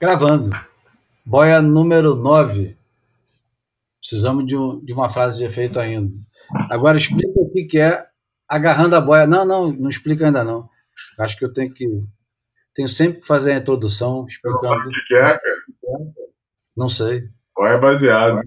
[0.00, 0.50] Gravando.
[1.26, 2.74] Boia número 9.
[4.00, 6.10] Precisamos de, um, de, uma frase de efeito ainda.
[6.70, 8.06] Agora explica o que é
[8.48, 9.26] agarrando a boia.
[9.26, 10.66] Não, não, não explica ainda não.
[11.18, 11.86] Acho que eu tenho que.
[12.74, 14.62] Tenho sempre que fazer a introdução explicando.
[14.62, 15.40] Não sabe o que é, cara?
[16.74, 17.20] Não sei.
[17.54, 18.42] Boia baseada.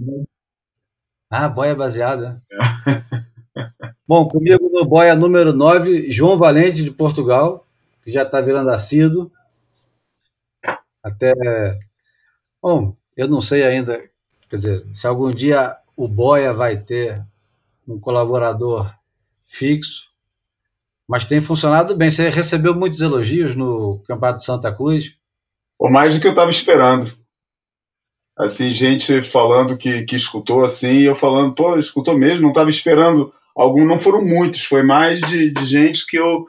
[1.29, 2.41] Ah, boia baseada.
[2.51, 3.93] É.
[4.07, 7.67] Bom, comigo no boia número 9, João Valente de Portugal,
[8.03, 9.31] que já está virando assíduo.
[11.03, 11.33] Até.
[12.61, 14.01] Bom, eu não sei ainda,
[14.49, 17.21] quer dizer, se algum dia o Boia vai ter
[17.87, 18.89] um colaborador
[19.45, 20.13] fixo,
[21.07, 22.09] mas tem funcionado bem.
[22.09, 25.15] Você recebeu muitos elogios no Campeonato de Santa Cruz?
[25.77, 27.13] Ou mais do que eu estava esperando.
[28.35, 33.31] Assim, gente falando que, que escutou assim, eu falando, pô, escutou mesmo, não estava esperando.
[33.55, 36.47] Alguns não foram muitos, foi mais de, de gente que eu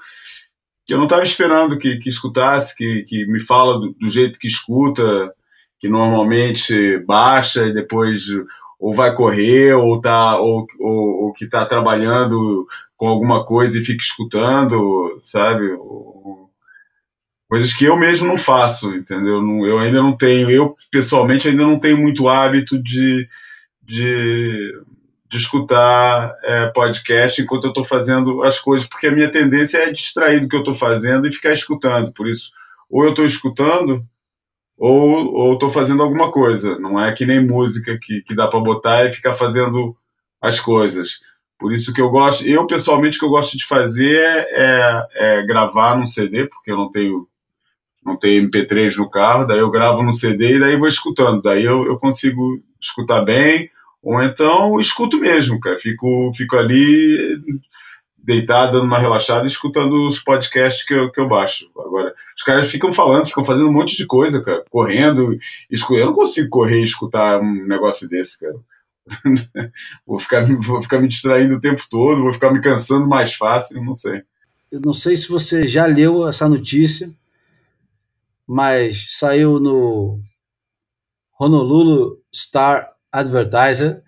[0.87, 4.39] que eu não estava esperando que, que escutasse, que, que me fala do, do, jeito
[4.39, 5.33] que escuta,
[5.81, 8.25] que normalmente baixa e depois
[8.79, 13.85] ou vai correr ou tá ou, ou, ou que está trabalhando com alguma coisa e
[13.85, 15.67] fica escutando, sabe?
[17.49, 19.41] Coisas que eu mesmo não faço, entendeu?
[19.67, 23.29] Eu ainda não tenho, eu pessoalmente ainda não tenho muito hábito de,
[23.83, 24.73] de
[25.35, 29.93] de escutar é, podcast enquanto eu estou fazendo as coisas, porque a minha tendência é
[29.93, 32.13] distrair do que eu estou fazendo e ficar escutando.
[32.13, 32.53] Por isso,
[32.89, 34.07] ou eu estou escutando,
[34.79, 36.79] ou estou fazendo alguma coisa.
[36.79, 39.97] Não é que nem música que, que dá para botar e ficar fazendo
[40.41, 41.21] as coisas.
[41.59, 45.43] Por isso que eu gosto, eu pessoalmente, o que eu gosto de fazer é, é
[45.47, 47.27] gravar num CD, porque eu não tenho
[48.05, 51.43] não tenho MP3 no carro, daí eu gravo no CD e daí vou escutando.
[51.43, 53.71] Daí eu, eu consigo escutar bem,
[54.05, 55.79] ou então escuto mesmo, cara.
[55.79, 57.41] Fico, fico ali
[58.19, 61.71] deitado, dando uma relaxada, escutando os podcasts que eu, que eu baixo.
[61.79, 64.63] Agora, os caras ficam falando, ficam fazendo um monte de coisa, cara.
[64.71, 65.39] Correndo.
[65.71, 68.57] Eu não consigo correr e escutar um negócio desse, cara.
[70.07, 73.83] vou, ficar, vou ficar me distraindo o tempo todo, vou ficar me cansando mais fácil,
[73.83, 74.23] não sei.
[74.71, 77.11] Eu não sei se você já leu essa notícia,
[78.47, 80.21] mas saiu no
[81.39, 84.03] Honolulu Star advertiser,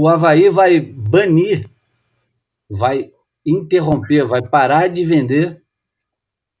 [0.00, 1.68] o Havaí vai banir,
[2.70, 3.10] vai
[3.44, 5.60] interromper, vai parar de vender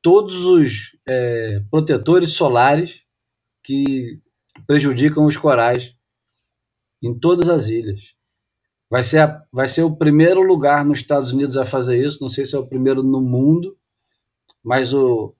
[0.02, 3.02] todos os é, protetores solares
[3.62, 4.20] que
[4.66, 5.94] prejudicam os corais
[7.00, 8.00] em todas as ilhas.
[8.90, 12.28] Vai ser, a, vai ser o primeiro lugar nos Estados Unidos a fazer isso, não
[12.28, 13.78] sei se é o primeiro no mundo,
[14.64, 15.34] mas o,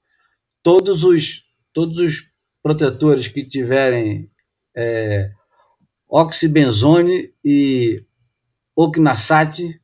[0.63, 2.23] todos, os, todos os
[2.63, 4.31] protetores que tiverem
[4.77, 5.33] é,
[6.09, 8.03] oxibenzone e
[8.75, 9.81] oknasat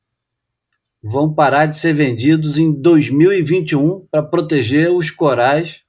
[1.02, 5.84] vão parar de ser vendidos em 2021 para proteger os corais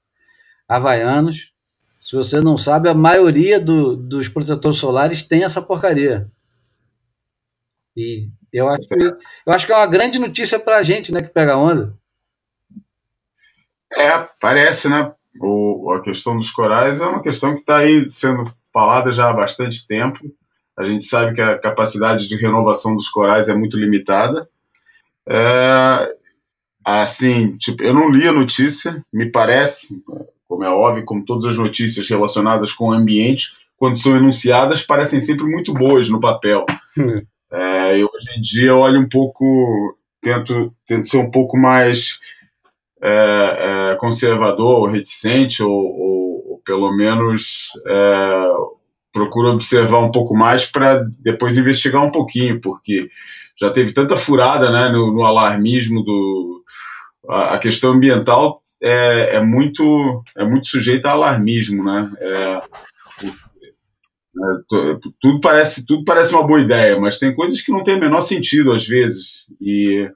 [0.68, 1.54] havaianos.
[2.00, 6.30] Se você não sabe, a maioria do, dos protetores solares tem essa porcaria.
[7.96, 11.22] E eu acho que, eu acho que é uma grande notícia para a gente né,
[11.22, 11.98] que pega onda.
[13.92, 15.14] É, parece, né?
[15.40, 18.44] O, a questão dos corais é uma questão que está aí sendo
[18.76, 20.20] falada já há bastante tempo.
[20.78, 24.50] A gente sabe que a capacidade de renovação dos corais é muito limitada.
[25.26, 26.14] É,
[26.84, 30.04] assim, tipo, eu não li a notícia, me parece,
[30.46, 35.22] como é óbvio, como todas as notícias relacionadas com o ambiente, quando são enunciadas, parecem
[35.22, 36.66] sempre muito boas no papel.
[36.98, 37.22] Hum.
[37.50, 42.20] É, eu, hoje em dia eu olho um pouco, tento, tento ser um pouco mais
[43.02, 46.25] é, é, conservador, reticente, ou, ou, ou
[46.66, 48.48] pelo menos é,
[49.14, 53.10] procuro observar um pouco mais para depois investigar um pouquinho, porque
[53.58, 56.64] já teve tanta furada né, no, no alarmismo do.
[57.30, 62.12] A, a, questão ambiental é, é, muito, é muito sujeita a alarmismo, né?
[62.20, 62.62] É,
[64.38, 68.00] é, tudo parece tudo parece uma boa ideia, mas tem coisas que não tem o
[68.00, 70.12] menor sentido às vezes e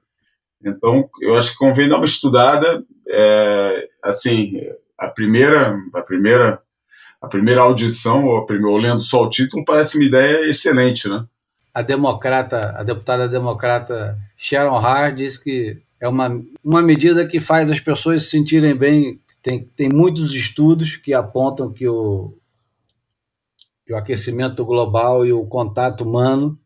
[0.63, 4.59] então eu acho que convém dar uma estudada é, assim
[4.99, 6.61] a primeira a primeira
[7.21, 11.25] a primeira audição, ou, primeira, ou lendo só o título, parece uma ideia excelente, né?
[11.73, 17.69] A democrata, a deputada democrata Sharon Hart diz que é uma, uma medida que faz
[17.69, 19.21] as pessoas se sentirem bem.
[19.41, 22.37] Tem, tem muitos estudos que apontam que o,
[23.85, 26.59] que o aquecimento global e o contato humano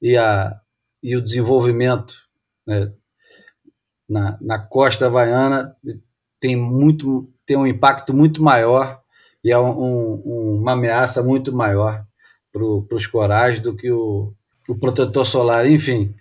[0.00, 0.58] e, a,
[1.02, 2.14] e o desenvolvimento
[2.66, 2.92] né,
[4.08, 5.76] na, na costa havaiana
[6.38, 9.00] tem, muito, tem um impacto muito maior
[9.42, 12.04] e é um, um, uma ameaça muito maior
[12.52, 14.32] para os corais do que o,
[14.68, 16.14] o protetor solar, enfim.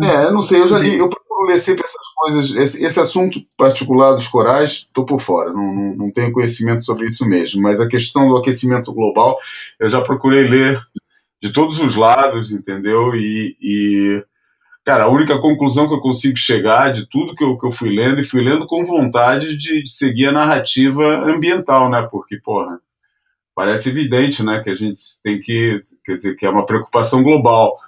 [0.00, 1.10] É, não sei, eu já li, eu
[1.48, 2.54] ler sempre essas coisas.
[2.54, 7.08] Esse, esse assunto particular dos corais, estou por fora, não, não, não, tenho conhecimento sobre
[7.08, 7.60] isso mesmo.
[7.60, 9.36] Mas a questão do aquecimento global,
[9.80, 10.80] eu já procurei ler
[11.42, 13.16] de todos os lados, entendeu?
[13.16, 14.24] E, e
[14.88, 17.90] cara, a única conclusão que eu consigo chegar de tudo que eu, que eu fui
[17.90, 22.08] lendo, e fui lendo com vontade de, de seguir a narrativa ambiental, né?
[22.10, 22.80] Porque, porra,
[23.54, 27.78] parece evidente, né, que a gente tem que, quer dizer, que é uma preocupação global.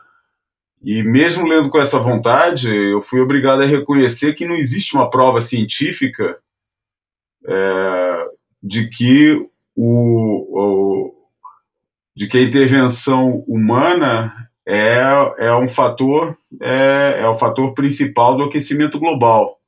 [0.84, 5.08] E mesmo lendo com essa vontade, eu fui obrigado a reconhecer que não existe uma
[5.08, 6.36] prova científica
[7.48, 8.26] é,
[8.62, 11.14] de que o, o,
[12.14, 18.44] de que a intervenção humana é, é um fator é, é o fator principal do
[18.44, 19.58] aquecimento global.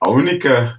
[0.00, 0.78] A única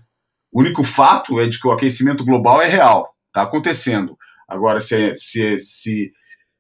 [0.54, 4.18] único fato é de que o aquecimento global é real, está acontecendo.
[4.48, 6.12] Agora, se, se, se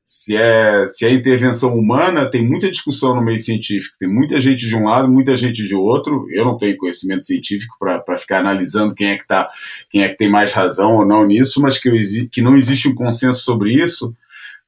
[0.05, 3.97] se é, se é intervenção humana, tem muita discussão no meio científico.
[3.97, 6.27] Tem muita gente de um lado, muita gente de outro.
[6.31, 9.49] Eu não tenho conhecimento científico para ficar analisando quem é que tá,
[9.89, 11.95] quem é que tem mais razão ou não nisso, mas que, eu,
[12.31, 14.15] que não existe um consenso sobre isso,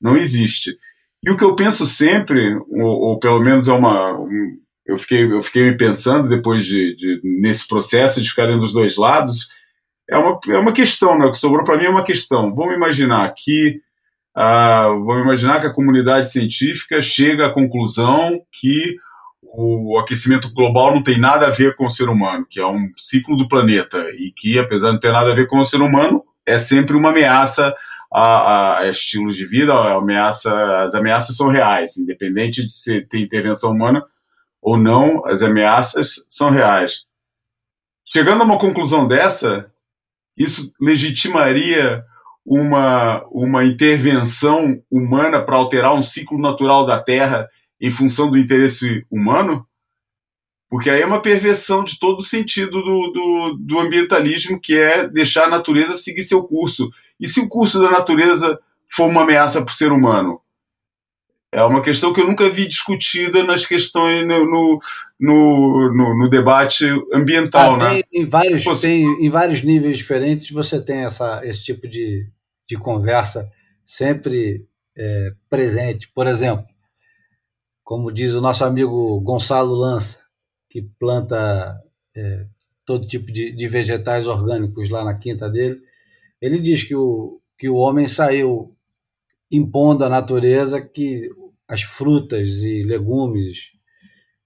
[0.01, 0.75] não existe.
[1.23, 4.13] E o que eu penso sempre, ou, ou pelo menos é uma.
[4.19, 8.71] Um, eu, fiquei, eu fiquei me pensando depois de, de nesse processo de ficar dos
[8.71, 9.49] dois lados,
[10.09, 11.25] é uma, é uma questão, né?
[11.25, 12.53] O que sobrou para mim é uma questão.
[12.55, 13.81] Vamos imaginar que
[14.39, 18.95] ah, vamos imaginar que a comunidade científica chega à conclusão que
[19.41, 22.91] o aquecimento global não tem nada a ver com o ser humano, que é um
[22.95, 25.81] ciclo do planeta e que, apesar de não ter nada a ver com o ser
[25.81, 27.73] humano, é sempre uma ameaça
[28.11, 33.19] a, a estilos de vida, a ameaça, as ameaças são reais, independente de se ter
[33.19, 34.03] intervenção humana
[34.61, 37.05] ou não, as ameaças são reais.
[38.05, 39.69] Chegando a uma conclusão dessa,
[40.37, 42.03] isso legitimaria
[42.45, 47.49] uma, uma intervenção humana para alterar um ciclo natural da Terra
[47.79, 49.66] em função do interesse humano?
[50.69, 55.07] Porque aí é uma perversão de todo o sentido do, do, do ambientalismo, que é
[55.07, 56.89] deixar a natureza seguir seu curso.
[57.19, 60.41] E se o curso da natureza for uma ameaça para o ser humano?
[61.51, 64.79] É uma questão que eu nunca vi discutida nas questões no, no,
[65.19, 68.01] no, no debate ambiental, ah, né?
[68.11, 72.27] Em vários, tem, em vários níveis diferentes você tem essa, esse tipo de,
[72.67, 73.49] de conversa
[73.85, 76.09] sempre é, presente.
[76.09, 76.65] Por exemplo,
[77.81, 80.26] como diz o nosso amigo Gonçalo Lança,
[80.77, 81.81] que planta
[82.15, 82.45] é,
[82.85, 85.81] todo tipo de, de, vegetais orgânicos lá na quinta dele,
[86.39, 88.75] ele diz que o, que o homem saiu
[89.51, 91.31] impondo à natureza que
[91.67, 93.71] as frutas e legumes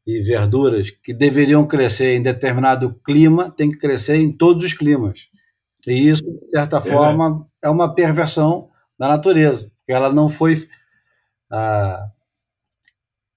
[0.08, 5.28] e verduras que deveriam crescer em determinado clima têm que crescer em todos os climas.
[5.86, 6.82] E isso, de certa é.
[6.82, 10.66] forma, é uma perversão da natureza, porque ela não foi.
[11.52, 12.10] Ah,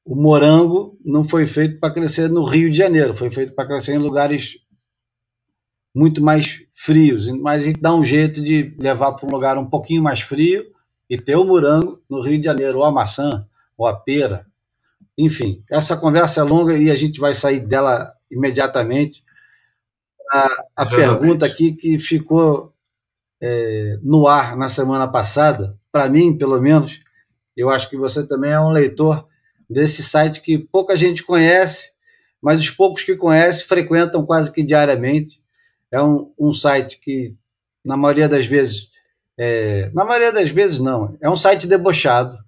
[0.04, 3.94] o morango não foi feito para crescer no Rio de Janeiro, foi feito para crescer
[3.94, 4.58] em lugares
[5.94, 7.26] muito mais frios.
[7.28, 10.66] Mas a gente dá um jeito de levar para um lugar um pouquinho mais frio
[11.08, 13.46] e ter o morango no Rio de Janeiro, ou a maçã,
[13.78, 14.46] ou a pera.
[15.16, 19.24] Enfim, essa conversa é longa e a gente vai sair dela imediatamente.
[20.30, 22.74] A, a pergunta aqui que ficou
[23.40, 27.00] é, no ar na semana passada, para mim, pelo menos,
[27.56, 29.28] eu acho que você também é um leitor
[29.74, 31.90] desse site que pouca gente conhece,
[32.40, 35.42] mas os poucos que conhecem frequentam quase que diariamente.
[35.90, 37.36] É um, um site que,
[37.84, 38.88] na maioria das vezes,
[39.36, 42.38] é, na maioria das vezes não, é um site debochado,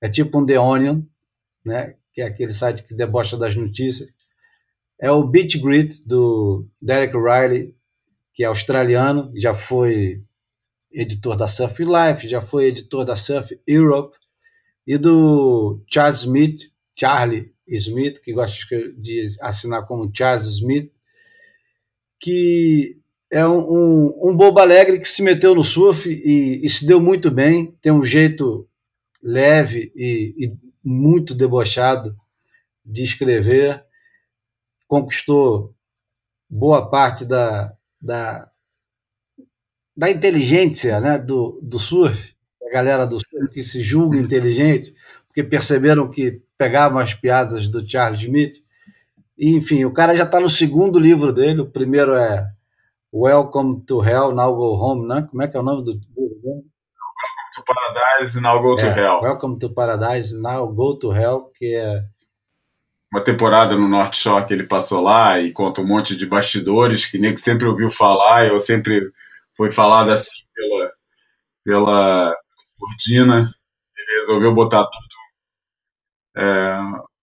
[0.00, 1.02] é tipo um The Onion,
[1.64, 4.08] né, que é aquele site que debocha das notícias.
[4.98, 5.56] É o Beat
[6.06, 7.74] do Derek Riley,
[8.32, 10.22] que é australiano, já foi
[10.92, 14.16] editor da Surf Life, já foi editor da Surf Europe,
[14.90, 18.58] e do Charles Smith, Charlie Smith, que gosta
[18.98, 20.90] de assinar como Charles Smith,
[22.18, 22.98] que
[23.30, 27.00] é um, um, um bobo alegre que se meteu no surf e, e, se deu
[27.00, 28.68] muito bem, tem um jeito
[29.22, 32.16] leve e, e muito debochado
[32.84, 33.84] de escrever,
[34.88, 35.72] conquistou
[36.48, 38.50] boa parte da, da,
[39.96, 42.34] da inteligência né, do, do surf,
[42.70, 44.94] a galera do surf que se julga inteligente,
[45.26, 48.62] porque perceberam que pegavam as piadas do Charles Smith.
[49.36, 52.46] E, enfim, o cara já está no segundo livro dele, o primeiro é
[53.12, 55.26] Welcome to Hell, Now Go Home, né?
[55.28, 56.10] Como é que é o nome do livro?
[56.44, 56.64] Welcome
[57.54, 59.20] to Paradise, Now Go to é, Hell.
[59.20, 62.04] Welcome to Paradise, Now Go to Hell, que é
[63.12, 67.06] uma temporada no Norte Shore que ele passou lá e conta um monte de bastidores
[67.06, 69.10] que nego sempre ouviu falar, eu sempre
[69.56, 70.92] foi falado assim pela,
[71.64, 72.36] pela
[72.80, 73.54] Cordina,
[73.96, 76.76] ele resolveu botar tudo, é,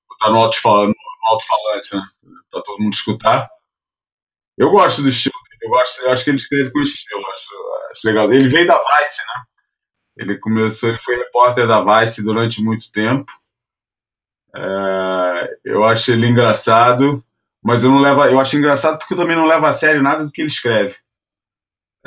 [0.07, 2.01] botar no alto-falante, né?
[2.49, 3.49] Para todo mundo escutar.
[4.57, 7.49] Eu gosto do estilo eu, gosto, eu acho que ele escreve com estilo, acho,
[7.91, 8.31] acho legal.
[8.31, 9.43] Ele veio da Vice, né?
[10.17, 13.31] Ele começou, ele foi repórter da Vice durante muito tempo.
[14.55, 17.23] É, eu acho ele engraçado,
[17.63, 20.25] mas eu não levo, eu acho engraçado porque eu também não levo a sério nada
[20.25, 20.95] do que ele escreve.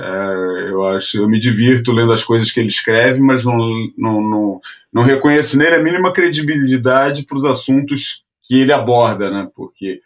[0.03, 3.59] É, eu acho, eu me divirto lendo as coisas que ele escreve, mas não,
[3.99, 9.49] não, não, não reconheço nele a mínima credibilidade para os assuntos que ele aborda, né?
[9.55, 10.01] Porque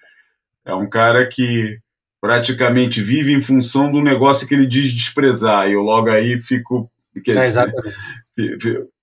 [0.65, 1.79] é um cara que
[2.21, 5.69] praticamente vive em função do negócio que ele diz desprezar.
[5.69, 6.91] E eu logo aí fico.
[7.25, 7.95] Quer é, exatamente.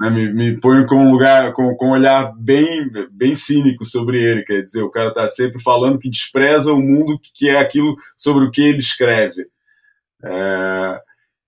[0.00, 4.22] Né, me, me ponho com um lugar, com, com um olhar bem, bem cínico sobre
[4.22, 4.44] ele.
[4.44, 8.44] Quer dizer, o cara está sempre falando que despreza o mundo que é aquilo sobre
[8.44, 9.48] o que ele escreve.
[10.24, 11.00] É,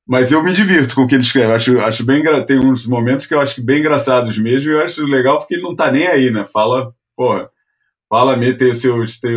[0.07, 1.53] mas eu me divirto com o que ele escreve.
[1.53, 4.71] Acho, acho bem tem uns momentos que eu acho bem engraçados mesmo.
[4.71, 6.45] E eu acho legal porque ele não está nem aí, né?
[6.53, 7.50] Fala, porra,
[8.09, 9.21] fala mesmo, tem os seus.
[9.21, 9.33] Tem,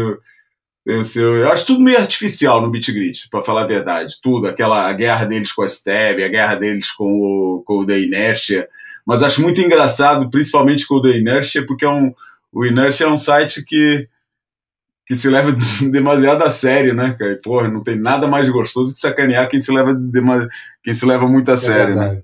[0.86, 4.16] tem seu, eu acho tudo meio artificial no Beat Grit, para falar a verdade.
[4.22, 7.86] Tudo, aquela a guerra deles com a Steb, a guerra deles com o, com o
[7.86, 8.68] The Inertia
[9.06, 12.14] mas acho muito engraçado, principalmente com o The Inertia, porque é um,
[12.52, 14.08] o Inertia é um site que,
[15.06, 15.52] que se leva
[15.92, 17.40] demasiado a sério, né, cara?
[17.44, 19.98] Porra, não tem nada mais gostoso que sacanear quem se leva,
[20.84, 22.24] quem se leva muito a é sério, né?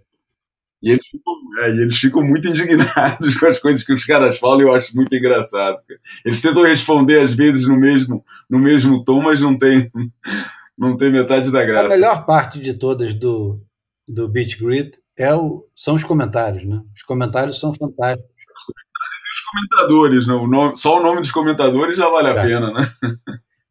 [0.81, 4.37] E eles, ficam, é, e eles ficam muito indignados com as coisas que os caras
[4.37, 5.77] falam e eu acho muito engraçado.
[5.85, 5.99] Cara.
[6.23, 9.91] Eles tentam responder às vezes no mesmo, no mesmo tom, mas não tem,
[10.77, 11.93] não tem metade da graça.
[11.93, 13.61] A melhor parte de todas do,
[14.07, 16.81] do Beat Grid é o, são os comentários, né?
[16.95, 18.31] Os comentários são fantásticos.
[18.31, 20.33] Os comentários e os comentadores, né?
[20.33, 22.91] O nome, só o nome dos comentadores já vale a pena, né?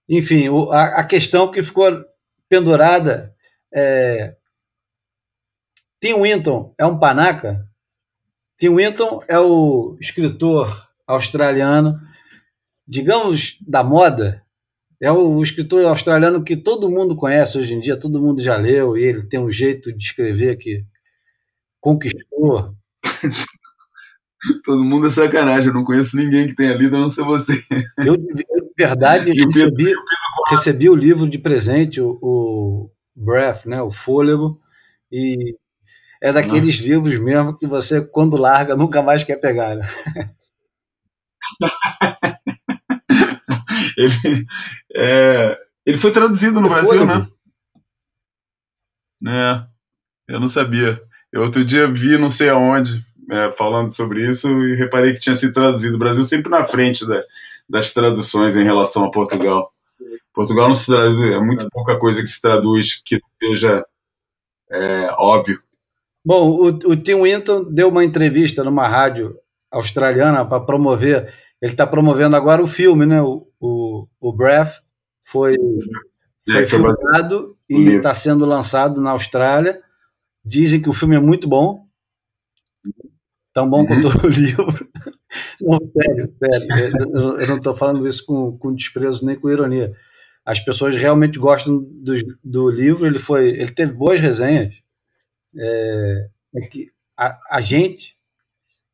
[0.09, 2.05] Enfim, o, a, a, questão que ficou
[2.49, 3.35] pendurada
[3.73, 4.35] é.
[6.01, 7.67] Tim Winton é um panaca?
[8.59, 12.01] Tim Winton é o escritor australiano,
[12.87, 14.43] digamos, da moda.
[15.01, 18.97] É o escritor australiano que todo mundo conhece hoje em dia, todo mundo já leu,
[18.97, 20.85] e ele tem um jeito de escrever que
[21.81, 22.75] conquistou.
[24.65, 27.53] Todo mundo é sacanagem, eu não conheço ninguém que tenha lido a não ser você.
[27.99, 28.45] Eu, de
[28.77, 29.95] verdade, recebi,
[30.49, 34.61] recebi o livro de presente, o, o Breath, né, o Fôlego,
[35.11, 35.57] e
[36.21, 36.89] é daqueles Nossa.
[36.89, 39.77] livros mesmo que você, quando larga, nunca mais quer pegar.
[39.77, 39.89] Né?
[43.97, 44.47] ele,
[44.95, 47.33] é, ele foi traduzido no Brasil, Fôlego.
[49.21, 49.27] né?
[49.27, 49.67] É,
[50.35, 51.03] eu não sabia.
[51.33, 55.37] Eu outro dia vi não sei aonde é, falando sobre isso e reparei que tinha
[55.37, 55.97] sido traduzido.
[55.97, 57.21] O Brasil sempre na frente da,
[57.69, 59.73] das traduções em relação a Portugal.
[60.33, 63.85] Portugal não se traduz, é muito pouca coisa que se traduz que seja
[64.71, 65.61] é, óbvio.
[66.25, 69.37] Bom, o, o Tim Winton deu uma entrevista numa rádio
[69.71, 71.33] australiana para promover.
[71.61, 73.21] Ele está promovendo agora o filme, né?
[73.21, 74.81] O, o, o Breath
[75.25, 79.81] foi, é, foi é, filmado e está sendo lançado na Austrália.
[80.45, 81.88] Dizem que o filme é muito bom,
[83.59, 83.87] tão bom uhum.
[83.87, 84.89] quanto o livro.
[85.61, 86.69] Não, sério, sério.
[87.41, 89.93] Eu, não estou falando isso com, com desprezo nem com ironia.
[90.45, 93.07] As pessoas realmente gostam do, do livro.
[93.07, 94.75] Ele foi, ele teve boas resenhas.
[95.57, 98.17] É, é que a, a gente,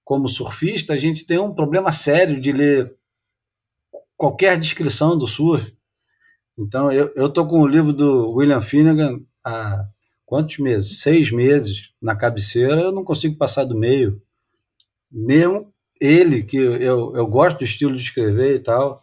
[0.03, 2.93] como surfista, a gente tem um problema sério de ler
[4.17, 5.77] qualquer descrição do surf.
[6.59, 9.85] Então, eu estou com o livro do William Finnegan há
[10.25, 11.01] quantos meses?
[11.01, 14.24] Seis meses na cabeceira, eu não consigo passar do meio.
[15.15, 19.01] Mesmo ele, que eu, eu gosto do estilo de escrever e tal,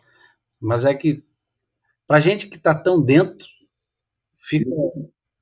[0.59, 1.23] mas é que
[2.05, 3.47] para gente que está tão dentro,
[4.35, 4.69] fica,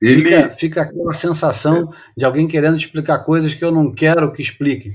[0.00, 0.24] ele...
[0.24, 4.94] fica, fica aquela sensação de alguém querendo explicar coisas que eu não quero que explique.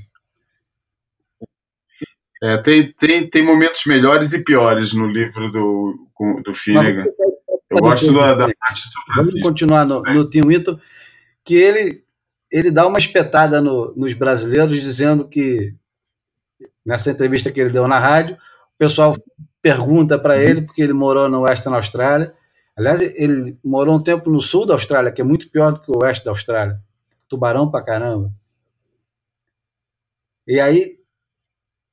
[2.41, 6.09] É, tem, tem, tem momentos melhores e piores no livro do,
[6.45, 7.05] do Finnegan.
[7.69, 9.39] Eu gosto da, da parte São Francisco.
[9.39, 10.79] Vamos continuar no, no Tim Winton,
[11.43, 12.04] que ele,
[12.55, 15.75] ele dá uma espetada no, nos brasileiros, dizendo que,
[16.85, 19.13] nessa entrevista que ele deu na rádio, o pessoal
[19.61, 22.33] pergunta para ele, porque ele morou no oeste da Austrália.
[22.73, 25.91] Aliás, ele morou um tempo no sul da Austrália, que é muito pior do que
[25.91, 26.79] o oeste da Austrália.
[27.27, 28.31] Tubarão pra caramba.
[30.47, 30.97] E aí,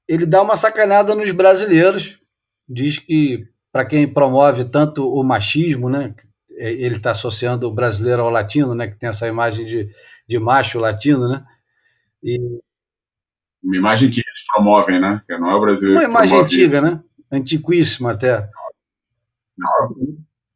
[0.06, 2.20] ele dá uma sacanada nos brasileiros,
[2.68, 6.14] diz que para quem promove tanto o machismo, né?
[6.14, 6.31] É,
[6.62, 8.88] ele está associando o brasileiro ao latino, né?
[8.88, 9.88] Que tem essa imagem de,
[10.26, 11.44] de macho latino, né?
[12.22, 12.38] E...
[13.62, 15.22] Uma imagem que eles promovem, né?
[15.26, 16.00] Que não é o brasileiro.
[16.00, 16.86] Uma imagem antiga, isso.
[16.86, 17.02] né?
[17.30, 18.48] Antiquíssima até.
[19.56, 19.96] Não,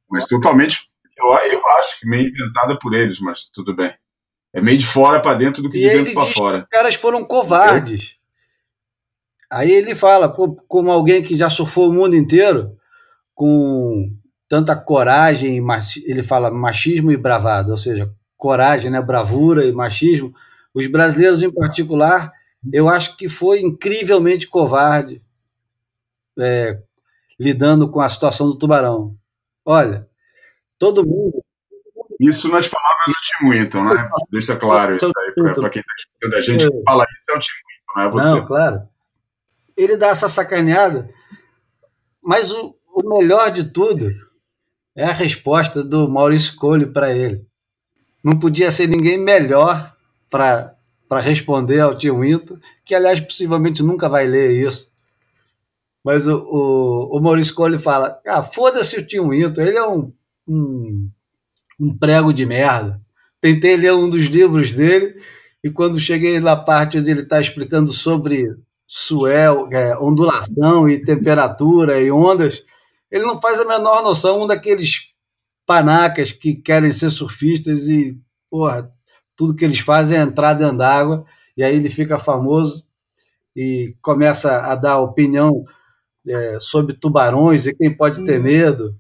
[0.09, 3.93] mas totalmente, eu, eu acho que meio inventada por eles, mas tudo bem.
[4.53, 6.59] É meio de fora para dentro do que e de dentro para fora.
[6.63, 8.17] Os caras foram covardes.
[9.51, 12.77] Aí ele fala, como alguém que já surfou o mundo inteiro,
[13.35, 14.17] com
[14.49, 15.63] tanta coragem,
[16.05, 20.33] ele fala machismo e bravado, ou seja, coragem, né, bravura e machismo.
[20.73, 22.33] Os brasileiros, em particular,
[22.73, 25.23] eu acho que foi incrivelmente covarde
[26.39, 26.79] é,
[27.39, 29.17] lidando com a situação do tubarão.
[29.65, 30.09] Olha,
[30.79, 31.43] todo mundo.
[32.21, 34.11] Isso nas palavras do Tim Winton, né?
[34.31, 36.65] Deixa claro isso aí para quem está escutando a gente.
[36.65, 36.83] É.
[36.85, 38.29] Fala isso é o Tim Winton, não é você.
[38.29, 38.89] Não, claro.
[39.77, 41.11] Ele dá essa sacaneada,
[42.23, 44.26] mas o, o melhor de tudo
[44.97, 47.45] é a resposta do Maurício Cole para ele.
[48.25, 49.95] Não podia ser ninguém melhor
[50.31, 50.75] para
[51.21, 54.91] responder ao tio Winton, que aliás possivelmente nunca vai ler isso.
[56.03, 60.13] Mas o, o, o Maurício Cole fala: ah, foda-se o tio Winton, ele é um,
[60.49, 61.11] um,
[61.79, 63.01] um prego de merda.
[63.41, 65.15] Tentei ler um dos livros dele
[65.63, 72.01] e quando cheguei na parte onde ele está explicando sobre suel, é, ondulação e temperatura
[72.01, 72.65] e ondas,
[73.17, 75.13] ele não faz a menor noção, um daqueles
[75.67, 78.19] panacas que querem ser surfistas e,
[78.51, 78.91] porra,
[79.35, 81.25] tudo que eles fazem é entrar dentro d'água,
[81.57, 82.87] e aí ele fica famoso
[83.55, 85.65] e começa a dar opinião
[86.29, 88.43] é, sobre tubarões e quem pode ter hum.
[88.43, 88.99] medo.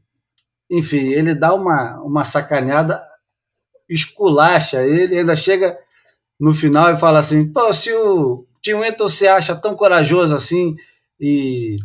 [0.70, 3.02] Enfim, ele dá uma, uma sacaneada,
[3.88, 5.78] esculacha ele, ainda chega
[6.40, 10.74] no final e fala assim: pô, se o Tim Winton se acha tão corajoso assim
[11.20, 11.76] e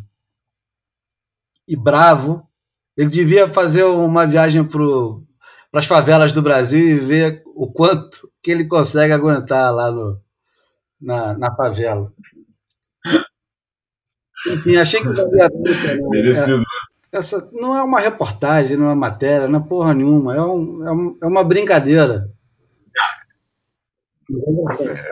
[1.72, 2.46] e bravo.
[2.98, 8.52] Ele devia fazer uma viagem para as favelas do Brasil e ver o quanto que
[8.52, 10.22] ele consegue aguentar lá no,
[11.00, 12.12] na, na favela.
[14.48, 15.94] Enfim, achei que valia a pena.
[15.96, 16.10] Né?
[16.10, 16.64] Merecido.
[17.12, 20.92] Essa não é uma reportagem, não é matéria, não é porra nenhuma, é, um, é,
[20.92, 22.30] um, é uma brincadeira.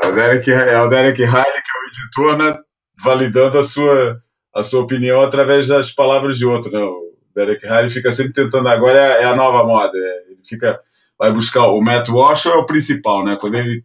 [0.01, 2.58] É o Derek, é o Derek Riley, que é o editor, né,
[3.04, 4.22] validando a sua,
[4.53, 6.79] a sua opinião através das palavras de outro, né?
[6.79, 10.79] O Derek Riley fica sempre tentando, agora é, é a nova moda, é, ele fica,
[11.17, 13.38] vai buscar, o Matt Walsh é o principal, né?
[13.39, 13.83] Quando ele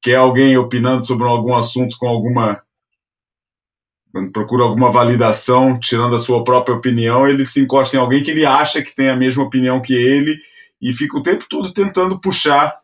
[0.00, 2.62] quer alguém opinando sobre algum assunto com alguma
[4.12, 8.32] quando procura alguma validação, tirando a sua própria opinião, ele se encosta em alguém que
[8.32, 10.36] ele acha que tem a mesma opinião que ele
[10.82, 12.76] e fica o tempo todo tentando puxar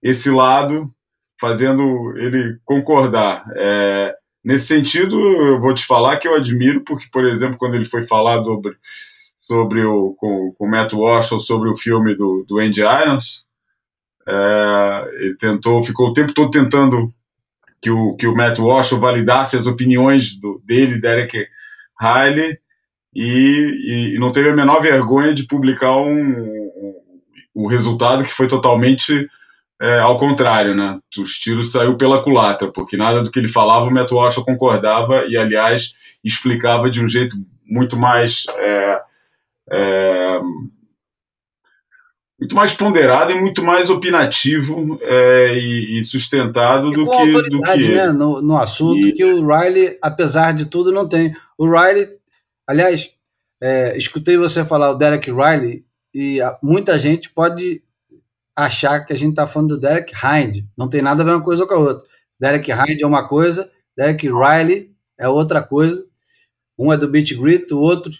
[0.00, 0.92] esse lado,
[1.40, 3.44] fazendo ele concordar.
[3.56, 7.84] É, Nesse sentido, eu vou te falar que eu admiro, porque, por exemplo, quando ele
[7.84, 8.76] foi falar sobre,
[9.36, 13.44] sobre o, com, com o Matt Walsh sobre o filme do, do Andy Irons,
[14.26, 17.12] é, ele tentou, ficou o tempo todo tentando
[17.82, 21.46] que o, que o Matt Walsh validasse as opiniões do, dele, Derek
[22.00, 22.58] Riley,
[23.14, 26.94] e, e, não teve a menor vergonha de publicar um, um,
[27.56, 29.28] um resultado que foi totalmente
[29.80, 30.98] é, ao contrário, né?
[31.18, 35.24] Os tiros saiu pela culatra, porque nada do que ele falava o Matt Walsh concordava
[35.26, 39.00] e, aliás, explicava de um jeito muito mais é,
[39.72, 40.40] é,
[42.38, 47.62] muito mais ponderado e muito mais opinativo é, e, e, sustentado e do, que, do
[47.62, 49.12] que né, no, no assunto e...
[49.12, 51.34] que o Riley, apesar de tudo, não tem.
[51.56, 52.08] O Riley,
[52.66, 53.10] aliás,
[53.62, 57.82] é, escutei você falar o Derek Riley e muita gente pode
[58.64, 60.64] achar que a gente está falando do Derek Hind.
[60.76, 62.08] Não tem nada a ver uma coisa com a outra.
[62.38, 66.04] Derek Hind é uma coisa, Derek Riley é outra coisa.
[66.78, 68.12] Um é do Beat Grit, o outro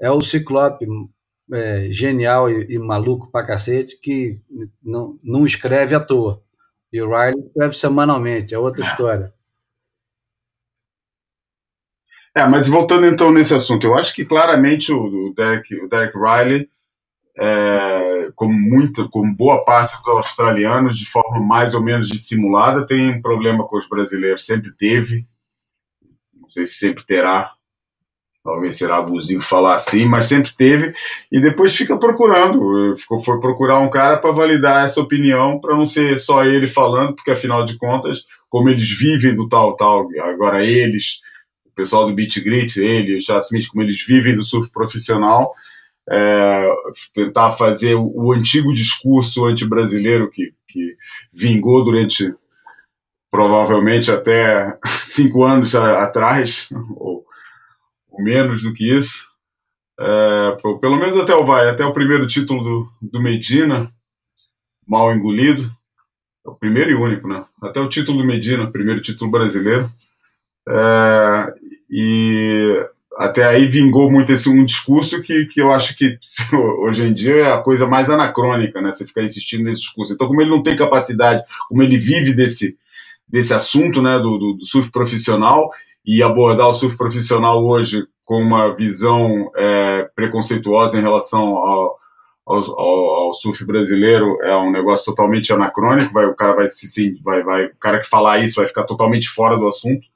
[0.00, 0.86] é o Ciclope,
[1.52, 4.40] é, genial e, e, maluco pra cacete, que
[4.82, 6.42] não, não escreve à toa.
[6.92, 8.86] E o Riley escreve semanalmente, é outra é.
[8.86, 9.34] história.
[12.34, 16.16] É, mas voltando então nesse assunto, eu acho que claramente o, o Derek, o Derek
[16.16, 16.70] Riley
[17.38, 23.10] é, como, muita, como boa parte dos australianos, de forma mais ou menos dissimulada, tem
[23.10, 25.24] um problema com os brasileiros, sempre teve,
[26.34, 27.52] não sei se sempre terá,
[28.42, 30.94] talvez será abusivo falar assim, mas sempre teve,
[31.30, 35.86] e depois fica procurando, ficou, foi procurar um cara para validar essa opinião, para não
[35.86, 40.64] ser só ele falando, porque afinal de contas, como eles vivem do tal, tal, agora
[40.64, 41.20] eles,
[41.66, 45.52] o pessoal do Beat Grit, ele, o Chad Smith, como eles vivem do surf profissional,
[46.10, 46.68] é,
[47.12, 50.96] tentar fazer o, antigo discurso anti-brasileiro que, que
[51.32, 52.34] vingou durante
[53.30, 57.24] provavelmente até cinco anos atrás, ou,
[58.10, 59.28] ou menos do que isso.
[60.00, 63.90] É, pelo menos até o vai, até o primeiro título do, do Medina,
[64.86, 65.70] mal engolido,
[66.46, 67.44] é o primeiro e único, né?
[67.60, 69.90] Até o título do Medina, primeiro título brasileiro.
[70.66, 71.54] É,
[71.90, 76.16] e até aí vingou muito esse um discurso que, que eu acho que
[76.80, 78.92] hoje em dia é a coisa mais anacrônica, né?
[78.92, 80.12] Você ficar insistindo nesse discurso.
[80.12, 82.78] Então, como ele não tem capacidade, como ele vive desse,
[83.28, 85.68] desse assunto, né, do, do, do surf profissional,
[86.06, 91.98] e abordar o surf profissional hoje com uma visão é, preconceituosa em relação ao,
[92.46, 96.12] ao, ao, surf brasileiro é um negócio totalmente anacrônico.
[96.12, 99.28] Vai, o cara vai se vai, vai, o cara que falar isso vai ficar totalmente
[99.28, 100.06] fora do assunto.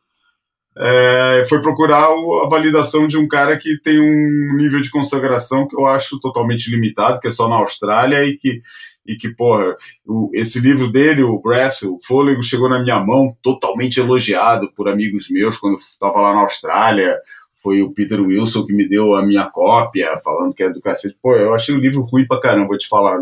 [0.77, 5.77] É, foi procurar a validação de um cara que tem um nível de consagração que
[5.77, 8.63] eu acho totalmente limitado, que é só na Austrália e que
[9.05, 13.37] e que, porra, o, esse livro dele, o Breath, o Fôlego, chegou na minha mão
[13.43, 17.19] totalmente elogiado por amigos meus quando eu estava lá na Austrália
[17.63, 21.17] foi o Peter Wilson que me deu a minha cópia, falando que é do cacete.
[21.23, 23.21] Pô, eu achei o livro ruim pra caramba, vou te falar.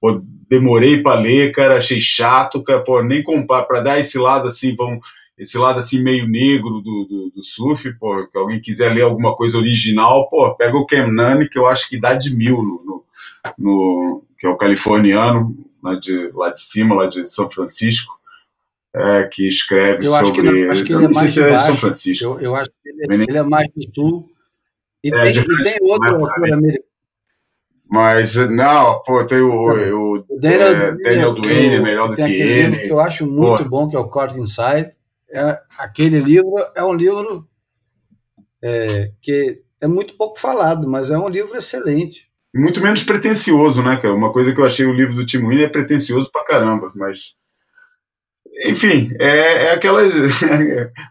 [0.00, 4.48] Pô, demorei para ler, cara, achei chato, cara, pô, nem comprar, para dar esse lado
[4.48, 4.98] assim, vão,
[5.36, 9.34] esse lado assim meio negro do, do, do, surf, pô, que alguém quiser ler alguma
[9.34, 12.84] coisa original, pô, pega o Cam Nani, que eu acho que dá de mil no,
[12.84, 13.04] no,
[13.58, 18.14] no que é o californiano, lá de, lá de cima, lá de São Francisco
[18.94, 20.42] é, que escreve eu sobre.
[20.42, 22.24] Que, acho que ele é mais se é São Francisco.
[22.24, 24.30] Eu, eu acho que ele, ele, é mais do sul.
[25.02, 26.84] E é, tem, e tem outro autor americano.
[27.90, 32.78] Mas, não, pô, tem o, o, o Daniel, é, Daniel Duane, melhor do que ele.
[32.78, 33.68] que eu acho muito pô.
[33.68, 34.92] bom, que é o Caught Inside.
[35.34, 37.48] É, aquele livro é um livro
[38.62, 42.30] é, que é muito pouco falado, mas é um livro excelente.
[42.54, 44.14] Muito menos pretencioso, né, cara?
[44.14, 47.36] Uma coisa que eu achei o livro do Tim é pretencioso pra caramba, mas
[48.62, 50.02] enfim, é, é aquela.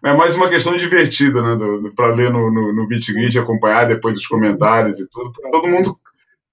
[0.05, 1.57] É mais uma questão divertida, né?
[1.95, 5.31] Para ler no, no, no BitGrid, acompanhar depois os comentários e tudo.
[5.51, 5.97] Todo mundo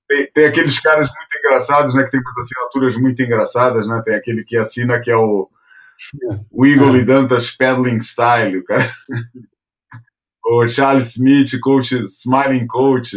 [0.08, 2.04] tem, tem, aqueles caras muito engraçados, né?
[2.04, 4.02] Que tem umas assinaturas muito engraçadas, né?
[4.04, 5.48] Tem aquele que assina que é o,
[6.50, 7.04] o Eagle é.
[7.04, 8.90] Dantas Paddling Style, o cara.
[10.44, 13.16] o Charles Smith, coach, Smiling Coach.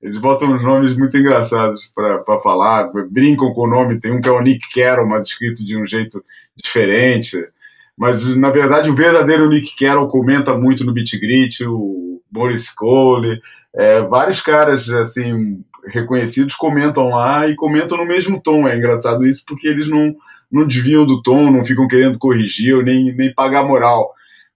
[0.00, 4.00] Eles botam uns nomes muito engraçados para falar, brincam com o nome.
[4.00, 6.24] Tem um que é o Nick Carroll, mas escrito de um jeito
[6.56, 7.36] diferente.
[7.96, 13.40] Mas, na verdade, o verdadeiro Nick Carroll comenta muito no Beat Grit, o Boris Cole,
[13.74, 18.66] é, vários caras assim reconhecidos comentam lá e comentam no mesmo tom.
[18.66, 20.14] É engraçado isso porque eles não,
[20.52, 24.12] não desviam do tom, não ficam querendo corrigir ou nem, nem pagar moral.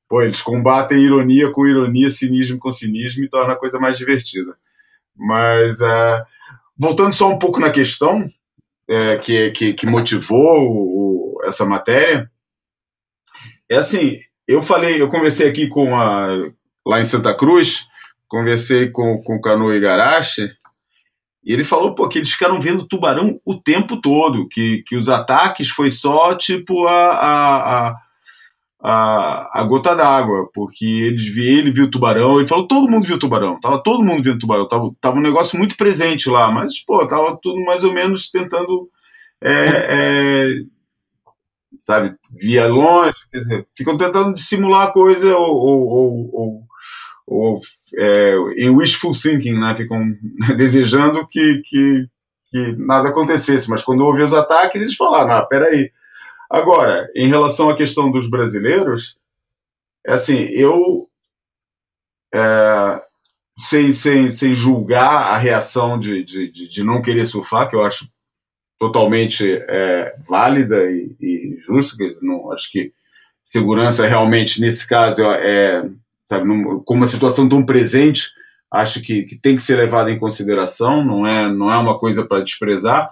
[0.06, 4.54] Pô, eles combatem ironia com ironia, cinismo com cinismo e torna a coisa mais divertida.
[5.16, 6.22] Mas, é,
[6.78, 8.30] voltando só um pouco na questão
[8.88, 12.30] é, que, que, que, motivou o, essa matéria,
[13.68, 16.28] é assim, eu falei, eu conversei aqui com a,
[16.86, 17.88] lá em Santa Cruz,
[18.28, 20.50] conversei com, com o Cano Igarashi,
[21.46, 25.08] e ele falou pô, que eles ficaram vendo tubarão o tempo todo, que, que os
[25.08, 27.96] ataques foi só tipo a, a, a
[28.88, 33.18] a, a gota d'água, porque eles vi, ele viu tubarão, ele falou, todo mundo viu
[33.18, 37.04] tubarão, tava todo mundo vendo tubarão, tava, tava um negócio muito presente lá, mas, pô,
[37.06, 38.88] tava tudo mais ou menos tentando,
[39.42, 40.62] é, é,
[41.80, 46.62] sabe, via longe, quer dizer, ficam tentando dissimular a coisa ou, ou, ou, ou,
[47.26, 47.60] ou
[47.96, 50.00] é, em wishful thinking, né, ficam
[50.56, 52.06] desejando que, que,
[52.50, 55.90] que nada acontecesse, mas quando houve os ataques, eles falaram, ah, peraí,
[56.48, 59.18] Agora, em relação à questão dos brasileiros,
[60.06, 61.08] é assim, eu,
[62.32, 63.02] é,
[63.58, 68.08] sem, sem, sem julgar a reação de, de, de não querer surfar, que eu acho
[68.78, 72.92] totalmente é, válida e, e justa, que não, acho que
[73.42, 75.88] segurança realmente, nesse caso, é,
[76.26, 78.30] sabe, num, com uma situação tão presente,
[78.72, 82.26] acho que, que tem que ser levada em consideração, não é, não é uma coisa
[82.26, 83.10] para desprezar.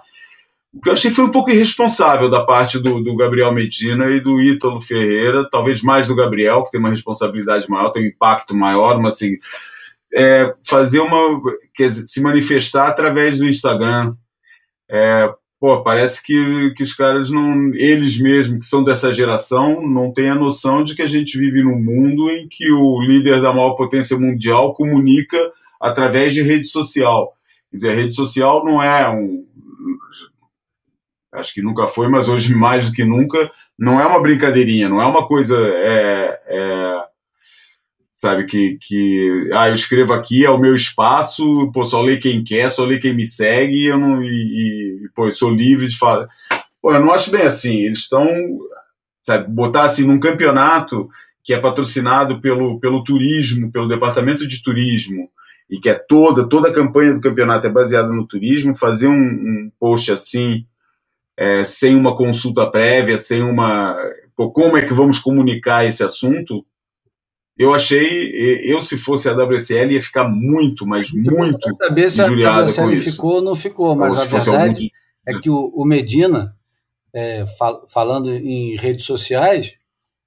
[0.73, 4.19] O que eu achei foi um pouco irresponsável da parte do, do, Gabriel Medina e
[4.19, 8.53] do Ítalo Ferreira, talvez mais do Gabriel, que tem uma responsabilidade maior, tem um impacto
[8.53, 9.37] maior, mas assim,
[10.13, 11.41] é, fazer uma.
[11.73, 14.15] Quer dizer, se manifestar através do Instagram.
[14.89, 15.33] É,
[15.65, 17.73] pô, parece que, que os caras não.
[17.73, 21.63] Eles mesmos, que são dessa geração, não têm a noção de que a gente vive
[21.63, 25.39] num mundo em que o líder da maior potência mundial comunica
[25.81, 27.33] através de rede social.
[27.71, 29.43] Quer dizer, a rede social não é um
[31.31, 35.01] acho que nunca foi, mas hoje mais do que nunca, não é uma brincadeirinha, não
[35.01, 37.03] é uma coisa, é, é,
[38.25, 42.43] sabe, que, que, ah, eu escrevo aqui, é o meu espaço, pô, só lê quem
[42.43, 45.95] quer, só lê quem me segue, eu não, e, e pô, eu sou livre de
[45.95, 46.27] falar.
[46.81, 48.27] Pô, eu não acho bem assim, eles estão,
[49.21, 51.07] sabe, botar assim num campeonato
[51.43, 55.29] que é patrocinado pelo, pelo turismo, pelo departamento de turismo,
[55.69, 59.13] e que é toda, toda a campanha do campeonato é baseada no turismo, fazer um,
[59.13, 60.65] um post assim,
[61.37, 63.95] é, sem uma consulta prévia, sem uma.
[64.35, 66.65] Pô, como é que vamos comunicar esse assunto?
[67.57, 68.31] Eu achei,
[68.63, 72.27] eu se fosse a WSL ia ficar muito, mas muito saber se a
[72.93, 73.11] isso.
[73.11, 74.91] ficou ou não ficou, mas a verdade
[75.25, 75.37] algum...
[75.37, 76.53] é que o, o Medina,
[77.13, 79.77] é, fal, falando em redes sociais,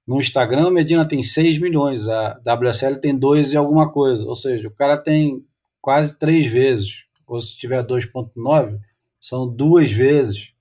[0.09, 4.25] No Instagram, a Medina tem 6 milhões, a WSL tem 2 e alguma coisa.
[4.25, 5.45] Ou seja, o cara tem
[5.79, 7.05] quase três vezes.
[7.27, 8.79] Ou se tiver 2,9,
[9.19, 10.51] são duas vezes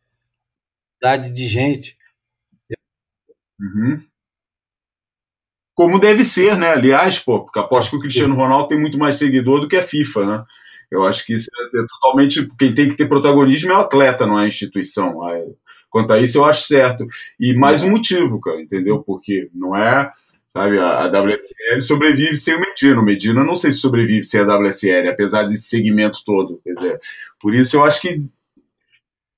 [1.02, 1.96] a idade de gente.
[3.58, 4.02] Uhum.
[5.78, 6.72] Como deve ser, né?
[6.72, 9.82] Aliás, pô, porque aposto que o Cristiano Ronaldo tem muito mais seguidor do que a
[9.82, 10.44] FIFA, né?
[10.90, 12.48] Eu acho que isso é, totalmente.
[12.58, 15.20] Quem tem que ter protagonismo é o atleta, não é a instituição.
[15.88, 17.06] Quanto a isso, eu acho certo.
[17.38, 19.04] E mais um motivo, cara, entendeu?
[19.04, 20.10] Porque não é.
[20.48, 23.00] Sabe, a, a WSL sobrevive sem o Medina.
[23.00, 26.60] O Medina não sei se sobrevive sem a WSL, apesar desse segmento todo.
[26.64, 27.00] Quer dizer,
[27.40, 28.16] por isso eu acho que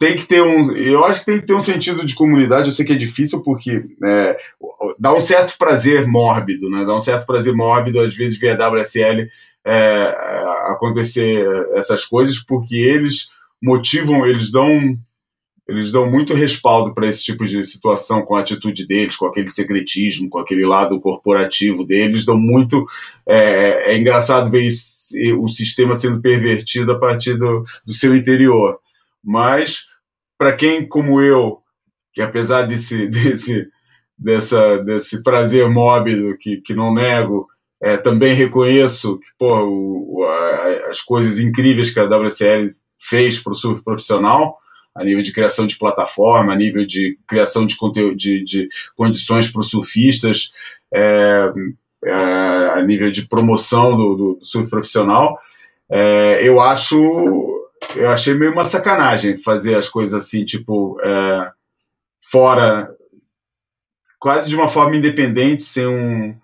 [0.00, 0.74] tem que ter um.
[0.74, 2.68] Eu acho que tem que ter um sentido de comunidade.
[2.68, 4.38] Eu sei que é difícil porque é,
[4.98, 6.86] dá um certo prazer mórbido, né?
[6.86, 9.28] Dá um certo prazer mórbido, às vezes, ver a WSL
[9.62, 10.14] é,
[10.68, 13.28] acontecer essas coisas, porque eles
[13.62, 14.98] motivam, eles dão.
[15.68, 19.50] Eles dão muito respaldo para esse tipo de situação com a atitude deles, com aquele
[19.50, 22.24] secretismo, com aquele lado corporativo deles.
[22.24, 22.86] Dão muito.
[23.28, 28.80] É, é engraçado ver esse, o sistema sendo pervertido a partir do, do seu interior.
[29.22, 29.89] Mas,
[30.40, 31.58] para quem, como eu,
[32.14, 33.68] que apesar desse, desse,
[34.16, 37.46] dessa, desse prazer mórbido que, que não nego,
[37.78, 43.52] é, também reconheço que, pô, o, a, as coisas incríveis que a WSL fez para
[43.52, 44.56] o surf profissional,
[44.94, 49.46] a nível de criação de plataforma, a nível de criação de, conteúdo, de, de condições
[49.46, 50.52] para os surfistas,
[50.90, 51.52] é,
[52.06, 55.38] é, a nível de promoção do, do, surf profissional,
[55.90, 57.59] é, eu acho,
[57.96, 61.50] eu achei meio uma sacanagem fazer as coisas assim, tipo, é,
[62.20, 62.90] fora,
[64.18, 66.34] quase de uma forma independente, sem um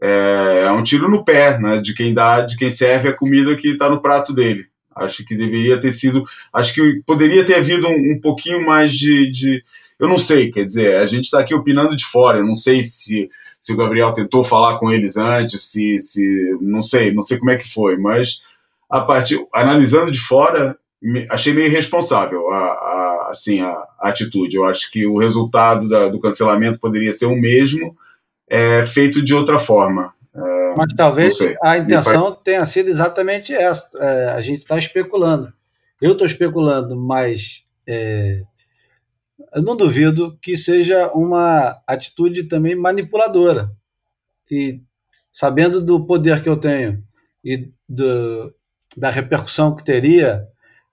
[0.00, 3.54] é, é um tiro no pé né, de quem dá, de quem serve a comida
[3.54, 4.66] que está no prato dele.
[4.96, 6.24] Acho que deveria ter sido.
[6.52, 9.64] Acho que poderia ter havido um, um pouquinho mais de, de,
[9.98, 12.38] Eu não sei, quer dizer, a gente está aqui opinando de fora.
[12.38, 13.30] Eu não sei se,
[13.60, 16.58] se o Gabriel tentou falar com eles antes, se, se.
[16.60, 18.42] Não sei, não sei como é que foi, mas
[18.90, 20.76] a partir, analisando de fora,
[21.30, 24.56] achei meio irresponsável a, a assim, a, a, atitude.
[24.56, 27.96] Eu acho que o resultado da, do cancelamento poderia ser o mesmo
[28.48, 30.12] é, feito de outra forma.
[30.34, 33.88] É, Mas talvez a intenção tenha sido exatamente essa.
[33.96, 35.52] É, a gente está especulando.
[36.00, 38.42] Eu estou especulando, mas é,
[39.54, 43.70] eu não duvido que seja uma atitude também manipuladora.
[44.46, 44.82] Que,
[45.32, 47.04] sabendo do poder que eu tenho
[47.44, 48.52] e do,
[48.96, 50.46] da repercussão que teria,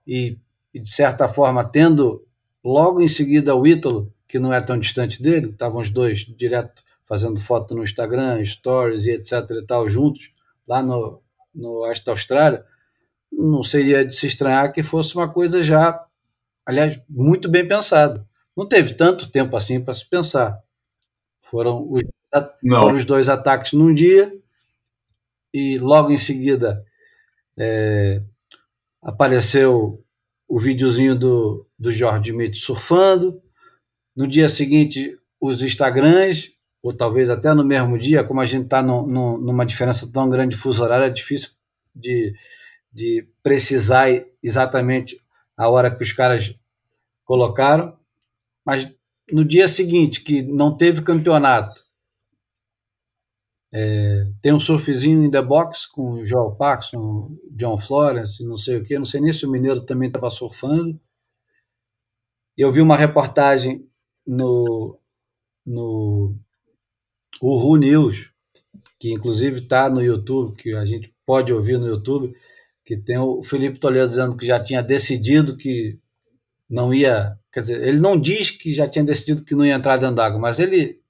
[0.06, 0.38] e,
[0.74, 2.26] e de certa forma tendo
[2.64, 6.84] logo em seguida o Ítalo, que não é tão distante dele, estavam os dois direto
[7.04, 10.32] fazendo foto no Instagram, stories e etc e tal, juntos,
[10.68, 11.22] lá no,
[11.56, 12.66] no oeste da Austrália,
[13.32, 16.06] não seria de se estranhar que fosse uma coisa já,
[16.66, 18.26] aliás, muito bem pensada.
[18.56, 20.60] Não teve tanto tempo assim para se pensar.
[21.40, 22.02] Foram os,
[22.62, 24.34] foram os dois ataques num dia
[25.54, 26.84] e logo em seguida
[27.58, 28.22] é,
[29.02, 30.04] apareceu
[30.48, 33.42] o videozinho do, do Jorge Smith surfando.
[34.16, 38.82] No dia seguinte, os Instagrams, ou talvez até no mesmo dia, como a gente está
[38.82, 41.52] numa diferença tão grande de fuso horário, é difícil
[41.94, 42.34] de,
[42.92, 44.08] de precisar
[44.42, 45.20] exatamente
[45.56, 46.56] a hora que os caras
[47.26, 47.98] colocaram.
[48.66, 48.92] Mas
[49.32, 51.87] no dia seguinte, que não teve campeonato,
[53.72, 58.78] é, tem um surfzinho in the box com o Joel Paxson, John Florence, não sei
[58.78, 61.00] o que, não sei nem se o Mineiro também estava surfando.
[62.58, 63.88] Eu vi uma reportagem
[64.26, 64.98] no,
[65.66, 66.36] no
[67.42, 68.32] Ru News,
[69.00, 72.34] que inclusive está no YouTube, que a gente pode ouvir no YouTube,
[72.86, 76.00] que tem o Felipe Toledo dizendo que já tinha decidido que
[76.70, 77.38] não ia.
[77.52, 80.40] Quer dizer, ele não diz que já tinha decidido que não ia entrar dentro d'água,
[80.40, 81.02] mas ele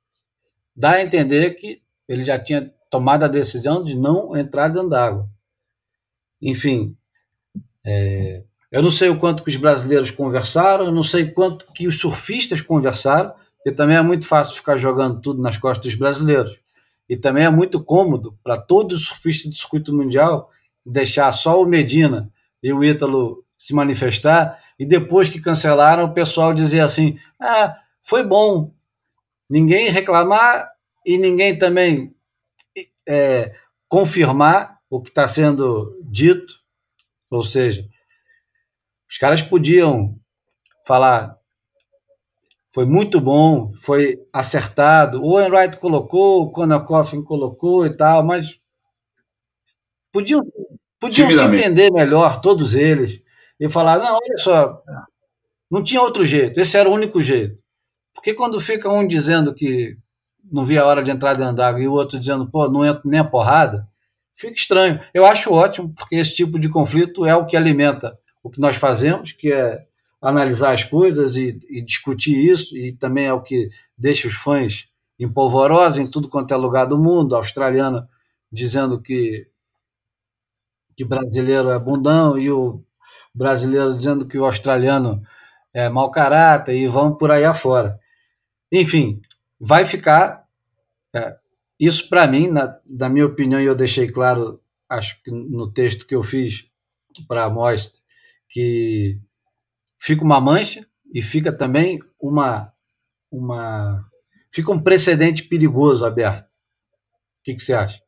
[0.76, 5.30] dá a entender que ele já tinha tomado a decisão de não entrar dentro d'água.
[6.42, 6.96] Enfim,
[7.86, 11.88] é, eu não sei o quanto que os brasileiros conversaram, eu não sei quanto que
[11.88, 16.60] os surfistas conversaram, porque também é muito fácil ficar jogando tudo nas costas dos brasileiros.
[17.10, 20.52] E também é muito cômodo para todos os surfistas do circuito mundial
[20.86, 22.30] deixar só o Medina
[22.62, 28.24] e o Ítalo se manifestar e depois que cancelaram o pessoal dizer assim: ah, foi
[28.24, 28.72] bom.
[29.50, 30.70] Ninguém reclamar
[31.08, 32.14] e ninguém também
[33.08, 33.56] é,
[33.88, 36.56] confirmar o que está sendo dito.
[37.32, 37.88] Ou seja,
[39.10, 40.20] os caras podiam
[40.86, 41.38] falar
[42.74, 45.24] foi muito bom, foi acertado.
[45.24, 48.62] O Enright colocou, o Conor Coffin colocou e tal, mas
[50.12, 50.44] podiam,
[51.00, 53.20] podiam se entender melhor, todos eles,
[53.60, 54.84] e falar: não, olha só,
[55.72, 57.58] não tinha outro jeito, esse era o único jeito.
[58.14, 59.98] Porque quando fica um dizendo que
[60.52, 63.10] não via a hora de entrar dentro d'água, e o outro dizendo, pô, não entro
[63.10, 63.88] nem a porrada,
[64.34, 65.00] fica estranho.
[65.14, 68.76] Eu acho ótimo, porque esse tipo de conflito é o que alimenta o que nós
[68.76, 69.86] fazemos, que é
[70.22, 74.88] analisar as coisas e, e discutir isso, e também é o que deixa os fãs
[75.20, 78.08] empolvorosos em tudo quanto é lugar do mundo, australiano
[78.52, 79.48] dizendo que,
[80.96, 82.84] que brasileiro é bundão e o
[83.34, 85.22] brasileiro dizendo que o australiano
[85.74, 88.00] é mau caráter e vão por aí afora.
[88.72, 89.22] Enfim,
[89.60, 90.46] vai ficar.
[91.16, 91.36] É,
[91.80, 96.06] isso, para mim, na, na minha opinião, e eu deixei claro, acho que no texto
[96.08, 96.66] que eu fiz
[97.28, 98.02] para a mostra,
[98.50, 99.20] que
[99.98, 102.74] fica uma mancha e fica também uma.
[103.32, 104.06] uma
[104.52, 106.52] fica um precedente perigoso aberto.
[106.52, 108.02] O que, que você acha?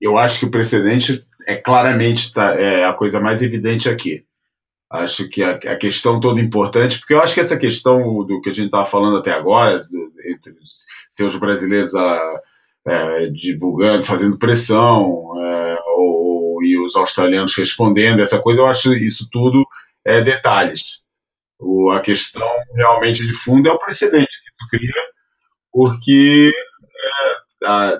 [0.00, 4.26] Eu acho que o precedente é claramente tá, é a coisa mais evidente aqui.
[4.94, 8.50] Acho que a, a, questão toda importante, porque eu acho que essa questão do que
[8.50, 10.54] a gente estava falando até agora, do, entre
[11.10, 12.40] seus brasileiros a,
[12.86, 19.28] é, divulgando, fazendo pressão, é, ou, e os australianos respondendo, essa coisa, eu acho isso
[19.32, 19.66] tudo
[20.04, 21.02] é, detalhes.
[21.58, 25.02] O, a questão realmente de fundo é o precedente que isso cria,
[25.72, 26.52] porque
[27.66, 27.98] é,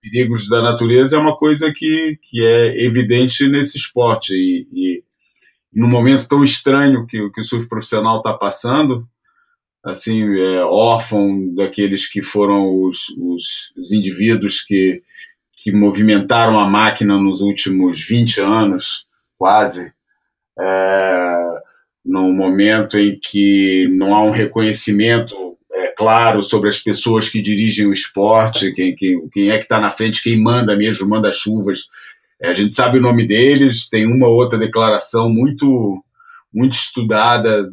[0.00, 4.32] perigos da natureza é uma coisa que, que é evidente nesse esporte.
[4.34, 5.05] E, e
[5.76, 9.06] num momento tão estranho que, que o surf profissional está passando,
[9.84, 15.02] assim, é, órfão daqueles que foram os, os, os, indivíduos que,
[15.52, 19.92] que movimentaram a máquina nos últimos 20 anos, quase,
[20.58, 21.60] é,
[22.02, 25.36] num momento em que não há um reconhecimento
[25.96, 29.90] claro sobre as pessoas que dirigem o esporte, quem, quem, quem é que está na
[29.90, 31.88] frente, quem manda mesmo, manda chuvas.
[32.40, 36.02] É, a gente sabe o nome deles, tem uma outra declaração muito,
[36.52, 37.72] muito estudada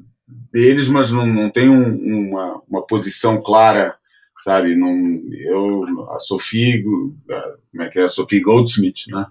[0.52, 3.96] deles, mas não, não tem um, uma, uma posição clara,
[4.40, 4.76] sabe?
[4.76, 8.04] Não, eu, a Sophie, como é que é?
[8.04, 9.26] A Sophie Goldsmith, né?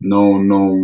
[0.00, 0.76] Não, não,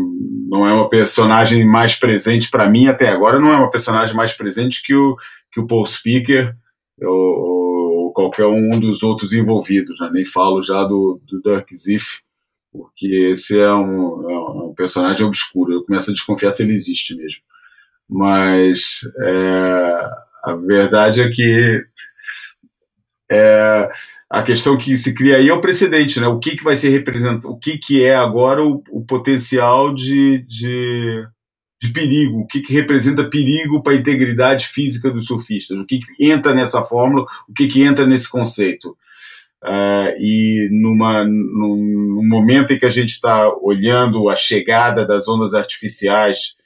[0.49, 4.33] não é uma personagem mais presente para mim até agora, não é uma personagem mais
[4.33, 5.17] presente que o,
[5.53, 6.57] que o Paul Speaker,
[7.03, 10.11] ou, ou qualquer um dos outros envolvidos, né?
[10.13, 12.23] nem falo já do, do Dirk Ziff,
[12.73, 17.15] porque esse é um, é um, personagem obscuro, eu começo a desconfiar se ele existe
[17.15, 17.43] mesmo.
[18.09, 20.11] Mas é,
[20.45, 21.85] a verdade é que
[23.31, 23.91] é,
[24.29, 26.27] a questão que se cria aí é o precedente, né?
[26.27, 30.39] O que, que vai ser representado, o que, que é agora o, o potencial de,
[30.49, 31.27] de
[31.83, 35.99] de perigo, o que, que representa perigo para a integridade física dos surfistas, o que,
[35.99, 38.97] que entra nessa fórmula, o que, que entra nesse conceito.
[39.63, 45.55] Uh, e numa, num, momento em que a gente está olhando a chegada das ondas
[45.55, 46.57] artificiais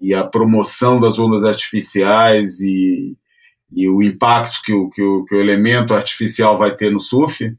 [0.00, 3.16] e a promoção das ondas artificiais e,
[3.72, 7.52] e o impacto que o, que, o, que o elemento artificial vai ter no surf,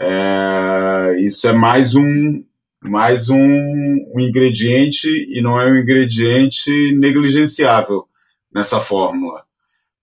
[0.00, 2.42] é, isso é mais um,
[2.82, 8.08] mais um, um, ingrediente e não é um ingrediente negligenciável
[8.52, 9.44] nessa fórmula.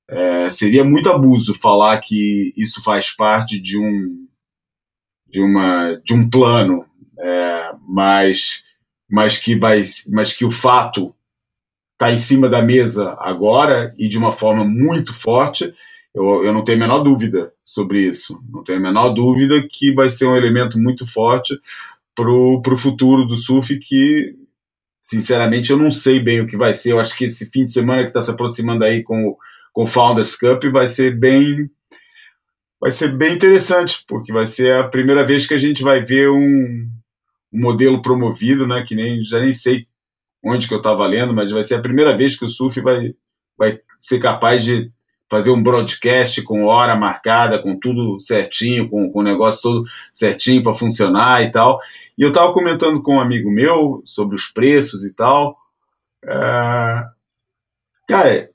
[0.10, 4.26] É, seria muito abuso falar que isso faz parte de um
[5.28, 6.86] de uma de um plano,
[7.20, 8.64] é, mas
[9.10, 11.14] mas que vai mas que o fato
[11.94, 15.74] está em cima da mesa agora e de uma forma muito forte.
[16.14, 18.40] Eu, eu não tenho a menor dúvida sobre isso.
[18.50, 21.60] Não tenho a menor dúvida que vai ser um elemento muito forte
[22.16, 24.36] pro, pro futuro do surf que,
[25.02, 26.94] sinceramente, eu não sei bem o que vai ser.
[26.94, 29.36] Eu acho que esse fim de semana que está se aproximando aí com,
[29.78, 31.70] com Founders Cup vai ser bem
[32.82, 36.32] vai ser bem interessante, porque vai ser a primeira vez que a gente vai ver
[36.32, 36.90] um,
[37.54, 39.86] um modelo promovido, né, que nem já nem sei
[40.44, 43.14] onde que eu estava lendo, mas vai ser a primeira vez que o surf vai,
[43.56, 44.92] vai ser capaz de
[45.30, 50.64] fazer um broadcast com hora marcada, com tudo certinho, com, com o negócio todo certinho
[50.64, 51.80] para funcionar e tal.
[52.18, 55.56] E eu estava comentando com um amigo meu sobre os preços e tal.
[56.26, 57.04] É...
[58.08, 58.50] Cara,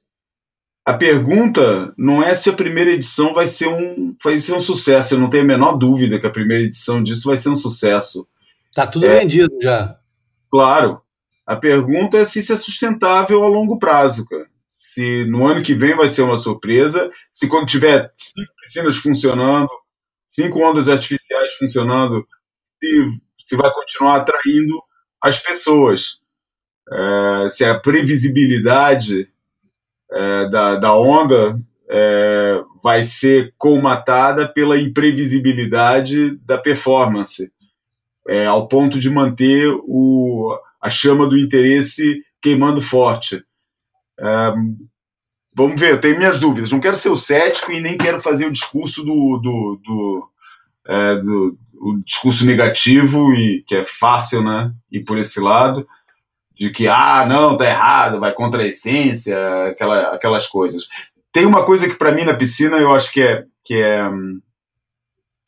[0.84, 5.14] a pergunta não é se a primeira edição vai ser um, vai ser um sucesso.
[5.14, 8.26] Eu não tenho a menor dúvida que a primeira edição disso vai ser um sucesso.
[8.74, 9.20] Tá tudo é...
[9.20, 9.96] vendido já.
[10.50, 11.00] Claro.
[11.46, 14.52] A pergunta é se isso é sustentável a longo prazo, cara
[14.92, 19.68] se no ano que vem vai ser uma surpresa, se quando tiver cinco piscinas funcionando,
[20.28, 22.26] cinco ondas artificiais funcionando,
[22.82, 24.82] se, se vai continuar atraindo
[25.20, 26.20] as pessoas.
[26.90, 29.30] É, se a previsibilidade
[30.12, 31.58] é, da, da onda
[31.88, 37.50] é, vai ser comatada pela imprevisibilidade da performance,
[38.28, 43.44] é, ao ponto de manter o, a chama do interesse queimando forte
[45.54, 46.72] vamos ver, eu tenho minhas dúvidas.
[46.72, 50.28] Não quero ser o cético e nem quero fazer o discurso do, do, do,
[50.86, 54.72] é, do o discurso negativo e que é fácil, né?
[54.90, 55.86] Ir por esse lado
[56.62, 59.36] de que ah não tá errado, vai contra a essência,
[59.66, 60.88] aquela, aquelas coisas.
[61.32, 64.08] Tem uma coisa que para mim na piscina eu acho que é que é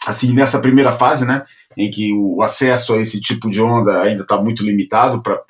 [0.06, 1.44] assim nessa primeira fase, né?
[1.76, 5.40] Em que o acesso a esse tipo de onda ainda está muito limitado para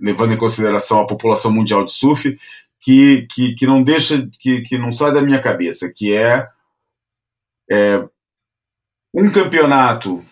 [0.00, 2.38] levando em consideração a população mundial de surf,
[2.80, 6.46] que, que, que não deixa, que, que não sai da minha cabeça, que é,
[7.70, 8.04] é
[9.12, 10.24] um campeonato,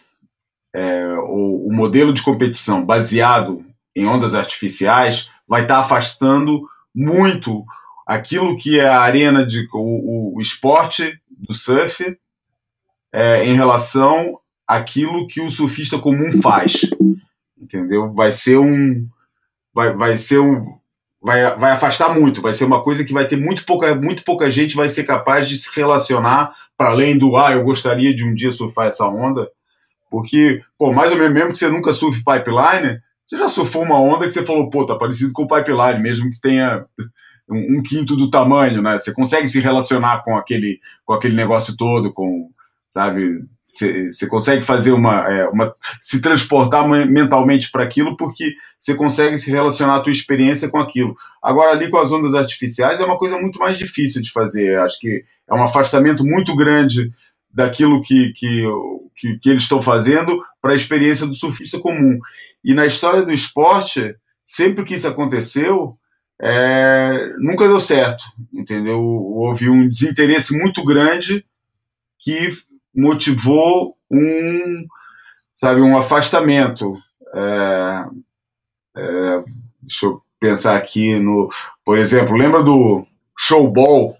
[0.72, 7.64] é, o, o, modelo de competição baseado em ondas artificiais vai estar tá afastando muito
[8.06, 12.16] aquilo que é a arena de o, o esporte do surf
[13.12, 16.82] é, em relação àquilo que o surfista comum faz,
[17.58, 18.12] entendeu?
[18.12, 19.08] Vai ser um
[19.76, 20.74] vai, vai ser um.
[21.20, 24.48] Vai, vai afastar muito, vai ser uma coisa que vai ter muito pouca, muito pouca
[24.48, 28.32] gente vai ser capaz de se relacionar para além do ah, eu gostaria de um
[28.32, 29.50] dia surfar essa onda.
[30.08, 34.00] Porque, pô, mais ou menos mesmo que você nunca surfe pipeline, você já surfou uma
[34.00, 36.86] onda que você falou, pô, tá parecido com o pipeline, mesmo que tenha
[37.50, 38.98] um, um, quinto do tamanho, né?
[38.98, 42.48] Você consegue se relacionar com aquele, com aquele negócio todo, com,
[42.88, 49.36] sabe, você consegue fazer uma, é, uma se transportar mentalmente para aquilo porque você consegue
[49.36, 51.16] se relacionar a tua experiência com aquilo.
[51.42, 54.78] Agora ali com as ondas artificiais é uma coisa muito mais difícil de fazer.
[54.78, 57.12] Acho que é um afastamento muito grande
[57.52, 58.62] daquilo que, que,
[59.14, 62.18] que, que eles estão fazendo para a experiência do surfista comum.
[62.66, 65.96] E na história do esporte, sempre que isso aconteceu,
[66.42, 69.00] é, nunca deu certo, entendeu?
[69.00, 71.46] Houve um desinteresse muito grande
[72.18, 72.52] que
[72.92, 74.84] motivou um,
[75.54, 76.98] sabe, um afastamento.
[77.32, 78.04] É,
[78.96, 79.44] é,
[79.80, 81.48] deixa eu pensar aqui no,
[81.84, 83.06] por exemplo, lembra do
[83.38, 84.16] showball?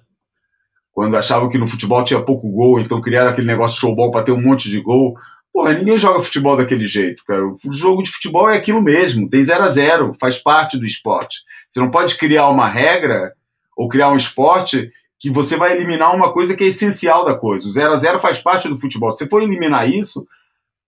[0.92, 4.30] Quando achavam que no futebol tinha pouco gol, então criaram aquele negócio showball para ter
[4.30, 5.16] um monte de gol.
[5.57, 7.42] Porra, ninguém joga futebol daquele jeito, cara.
[7.46, 11.38] O jogo de futebol é aquilo mesmo, tem 0 a 0 faz parte do esporte.
[11.70, 13.32] Você não pode criar uma regra
[13.74, 17.66] ou criar um esporte que você vai eliminar uma coisa que é essencial da coisa.
[17.66, 19.11] O 0 a 0 faz parte do futebol.
[19.12, 20.28] Se você for eliminar isso,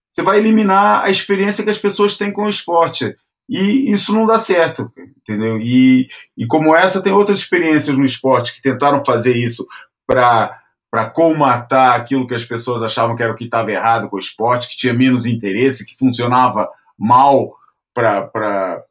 [0.07, 3.16] você vai eliminar a experiência que as pessoas têm com o esporte.
[3.49, 5.59] E isso não dá certo, entendeu?
[5.62, 9.66] E, e como essa, tem outras experiências no esporte que tentaram fazer isso
[10.07, 10.61] para
[10.91, 14.20] para colmatar aquilo que as pessoas achavam que era o que estava errado com o
[14.20, 16.68] esporte, que tinha menos interesse, que funcionava
[16.99, 17.55] mal
[17.95, 18.82] para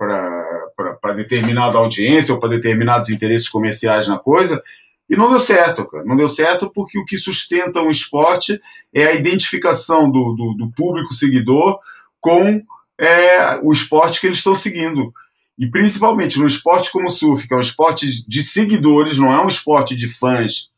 [1.15, 4.61] determinada audiência ou para determinados interesses comerciais na coisa,
[5.09, 6.03] e não deu certo, cara.
[6.03, 8.61] Não deu certo porque o que sustenta o esporte
[8.93, 11.79] é a identificação do, do, do público seguidor
[12.19, 12.61] com
[12.99, 15.13] é, o esporte que eles estão seguindo.
[15.57, 19.41] E principalmente no esporte como o surf, que é um esporte de seguidores, não é
[19.41, 20.69] um esporte de fãs,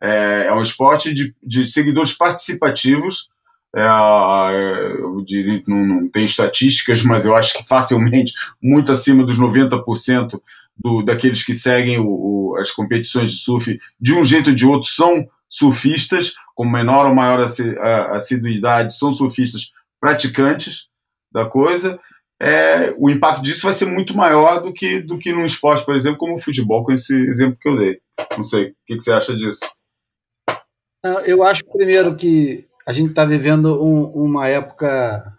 [0.00, 3.28] é, é um esporte de, de seguidores participativos.
[3.74, 3.82] É,
[4.98, 8.32] eu diria, não, não tem estatísticas, mas eu acho que facilmente
[8.62, 10.40] muito acima dos 90%
[10.76, 14.66] do, daqueles que seguem o, o, as competições de surf de um jeito ou de
[14.66, 17.40] outro são surfistas, com menor ou maior
[18.10, 20.88] assiduidade, são surfistas praticantes
[21.32, 21.98] da coisa.
[22.40, 25.94] É, o impacto disso vai ser muito maior do que, do que num esporte, por
[25.94, 27.98] exemplo, como o futebol, com esse exemplo que eu dei.
[28.36, 29.60] Não sei, o que, que você acha disso?
[31.24, 35.32] Eu acho, primeiro, que a gente está vivendo um, uma época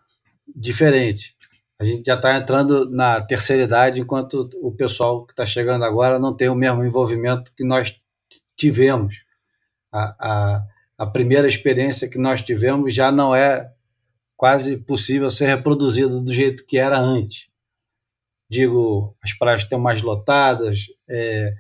[0.55, 1.37] diferente
[1.79, 6.19] a gente já está entrando na terceira idade, enquanto o pessoal que está chegando agora
[6.19, 7.95] não tem o mesmo envolvimento que nós
[8.57, 9.23] tivemos.
[9.89, 10.63] A, a,
[10.97, 13.71] a primeira experiência que nós tivemos já não é
[14.35, 17.47] quase possível ser reproduzida do jeito que era antes.
[18.49, 21.53] Digo, as praias estão mais lotadas, é,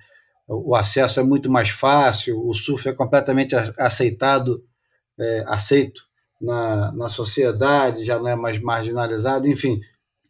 [0.49, 4.65] o acesso é muito mais fácil, o surf é completamente aceitado,
[5.17, 6.01] é, aceito
[6.41, 9.79] na, na sociedade, já não é mais marginalizado, enfim,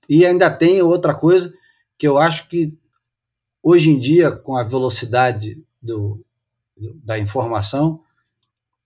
[0.09, 1.53] e ainda tem outra coisa
[1.97, 2.77] que eu acho que
[3.63, 6.23] hoje em dia, com a velocidade do,
[7.03, 8.01] da informação,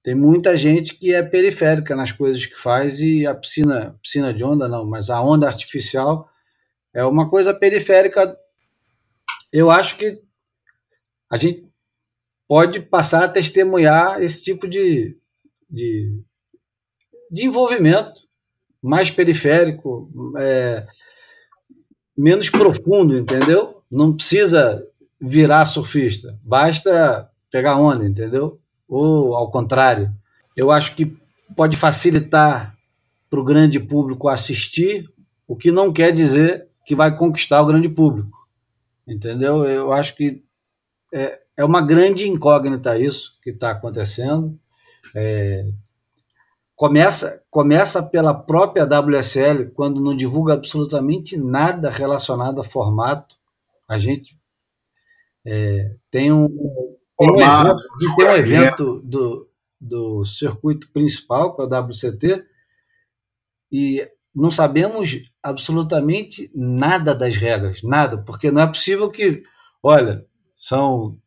[0.04, 4.44] tem muita gente que é periférica nas coisas que faz e a piscina, piscina de
[4.44, 6.30] onda não, mas a onda artificial
[6.94, 8.38] é uma coisa periférica.
[9.52, 10.22] Eu acho que
[11.34, 11.68] a gente
[12.48, 15.18] pode passar a testemunhar esse tipo de,
[15.68, 16.22] de,
[17.32, 18.22] de envolvimento
[18.80, 20.86] mais periférico, é,
[22.16, 23.82] menos profundo, entendeu?
[23.92, 24.86] Não precisa
[25.20, 28.60] virar surfista, basta pegar onda, entendeu?
[28.88, 30.14] Ou ao contrário.
[30.56, 31.18] Eu acho que
[31.56, 32.78] pode facilitar
[33.28, 35.12] para o grande público assistir,
[35.48, 38.38] o que não quer dizer que vai conquistar o grande público,
[39.08, 39.66] entendeu?
[39.66, 40.44] Eu acho que
[41.14, 44.60] é, é uma grande incógnita isso que está acontecendo.
[45.16, 45.64] É,
[46.76, 53.38] começa, começa pela própria WSL, quando não divulga absolutamente nada relacionado a formato.
[53.88, 54.36] A gente
[55.46, 56.48] é, tem um,
[57.18, 57.84] tem um evento,
[58.16, 59.48] tem um evento do,
[59.80, 62.44] do circuito principal, que é o WCT,
[63.72, 69.44] e não sabemos absolutamente nada das regras, nada, porque não é possível que,
[69.82, 70.26] olha,
[70.64, 71.18] são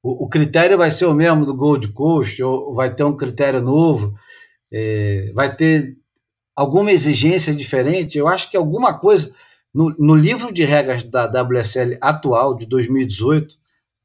[0.00, 4.14] o, critério vai ser o mesmo do Gold Coast ou vai ter um critério novo,
[4.72, 5.96] é, vai ter
[6.54, 8.16] alguma exigência diferente.
[8.16, 9.34] Eu acho que alguma coisa
[9.74, 13.56] no, no livro de regras da WSL atual de 2018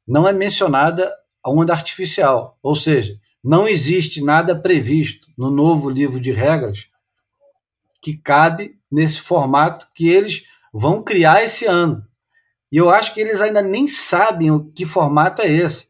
[0.06, 6.18] não é mencionada a onda artificial, ou seja, não existe nada previsto no novo livro
[6.18, 6.88] de regras
[8.02, 10.42] que cabe nesse formato que eles
[10.74, 12.05] vão criar esse ano.
[12.70, 15.88] E eu acho que eles ainda nem sabem o que formato é esse.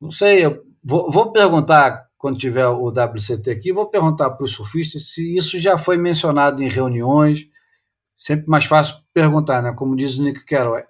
[0.00, 4.52] Não sei, eu vou, vou perguntar quando tiver o WCT aqui, vou perguntar para os
[4.52, 7.46] surfistas se isso já foi mencionado em reuniões.
[8.14, 9.72] Sempre mais fácil perguntar, né?
[9.72, 10.82] Como diz o Nick Carroll,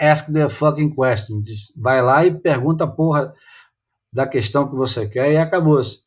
[0.00, 1.42] ask the fucking question.
[1.76, 3.32] Vai lá e pergunta a porra
[4.12, 6.00] da questão que você quer e acabou-se.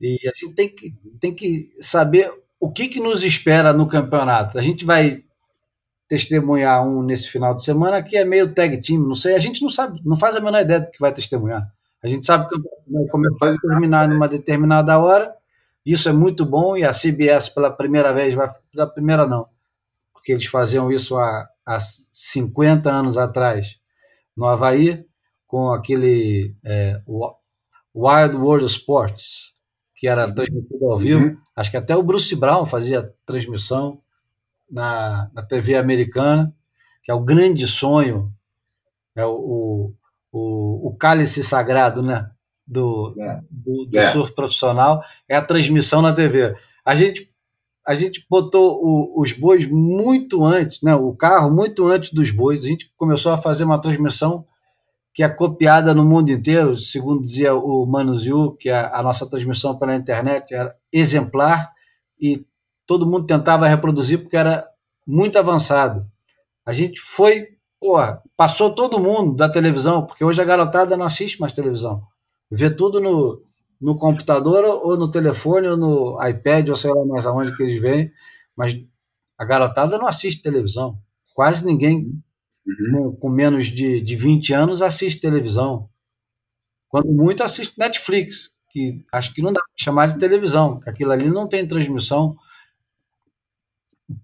[0.00, 2.30] E a gente tem que, tem que saber
[2.60, 4.58] o que, que nos espera no campeonato.
[4.58, 5.24] A gente vai
[6.08, 9.62] testemunhar um nesse final de semana que é meio tag team, não sei, a gente
[9.62, 11.70] não sabe, não faz a menor ideia do que vai testemunhar.
[12.02, 12.56] A gente sabe que
[13.38, 15.34] vai terminar numa determinada hora,
[15.84, 19.46] isso é muito bom e a CBS pela primeira vez vai pela primeira não,
[20.12, 23.78] porque eles faziam isso há, há 50 anos atrás
[24.36, 25.04] no Havaí
[25.46, 27.00] com aquele é,
[27.94, 29.52] Wild World Sports
[29.98, 30.34] que era uhum.
[30.34, 31.26] transmitido ao vivo.
[31.26, 31.36] Uhum.
[31.56, 34.00] Acho que até o Bruce Brown fazia transmissão
[34.70, 36.54] na, na TV americana,
[37.02, 38.32] que é o grande sonho,
[39.16, 39.92] é o,
[40.32, 42.30] o, o cálice sagrado né?
[42.66, 43.40] do, é.
[43.50, 44.10] do, do é.
[44.10, 46.54] surf profissional, é a transmissão na TV.
[46.84, 47.32] A gente,
[47.86, 50.94] a gente botou o, os bois muito antes, né?
[50.94, 54.46] o carro muito antes dos bois, a gente começou a fazer uma transmissão
[55.14, 59.76] que é copiada no mundo inteiro, segundo dizia o Manuziu, que a, a nossa transmissão
[59.76, 61.72] pela internet era exemplar
[62.20, 62.46] e
[62.88, 64.66] todo mundo tentava reproduzir porque era
[65.06, 66.10] muito avançado.
[66.64, 71.38] A gente foi, porra, passou todo mundo da televisão, porque hoje a garotada não assiste
[71.38, 72.02] mais televisão.
[72.50, 73.42] Vê tudo no,
[73.78, 77.78] no computador ou no telefone ou no iPad ou sei lá mais aonde que eles
[77.78, 78.10] veem,
[78.56, 78.74] mas
[79.36, 80.98] a garotada não assiste televisão.
[81.34, 82.10] Quase ninguém
[82.66, 82.92] uhum.
[82.92, 85.90] com, com, menos de, de 20 anos assiste televisão.
[86.88, 91.28] Quando muito assiste Netflix, que acho que não dá para chamar de televisão, aquilo ali
[91.28, 92.34] não tem transmissão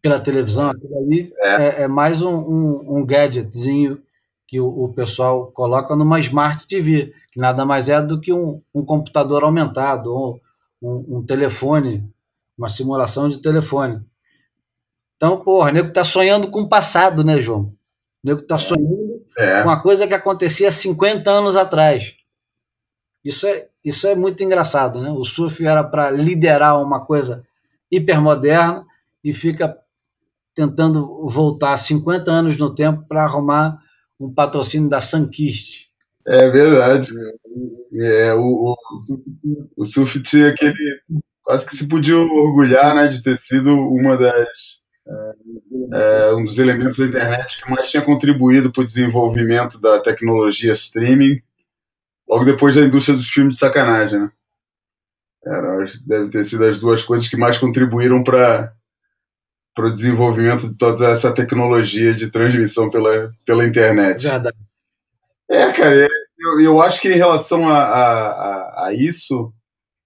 [0.01, 4.03] pela televisão, aquilo ali é, é, é mais um, um, um, gadgetzinho
[4.49, 8.63] que o, o, pessoal coloca numa Smart TV, que nada mais é do que um,
[8.75, 10.41] um computador aumentado, ou
[10.83, 12.09] um, telefone,
[12.57, 14.03] uma simulação de telefone.
[15.17, 17.63] Então, porra, o nego tá sonhando com o passado, né, João?
[17.63, 17.75] O
[18.23, 19.63] nego está sonhando é.
[19.63, 22.15] com uma coisa que acontecia 50 anos atrás.
[23.25, 25.11] Isso é, isso é muito engraçado, né?
[25.11, 27.43] O surf era para liderar uma coisa
[27.91, 28.87] hipermoderna
[29.25, 29.77] e fica
[30.55, 33.79] tentando voltar 50 anos no tempo para arrumar
[34.21, 35.89] um patrocínio da Sunkist.
[36.27, 37.09] É verdade.
[37.95, 38.77] É, o, o,
[39.77, 40.75] o surf tinha aquele.
[41.43, 44.83] Quase que se podia orgulhar né, de ter sido uma das
[45.93, 50.73] é, um dos elementos da internet que mais tinha contribuído para o desenvolvimento da tecnologia
[50.73, 51.43] streaming,
[52.29, 54.31] logo depois da indústria dos filmes de sacanagem, né?
[55.47, 58.75] Era, deve ter sido as duas coisas que mais contribuíram para
[59.75, 64.23] para o desenvolvimento de toda essa tecnologia de transmissão pela, pela internet.
[64.23, 64.57] Verdade.
[65.51, 66.09] É, cara, é,
[66.39, 69.53] eu, eu acho que em relação a, a, a isso,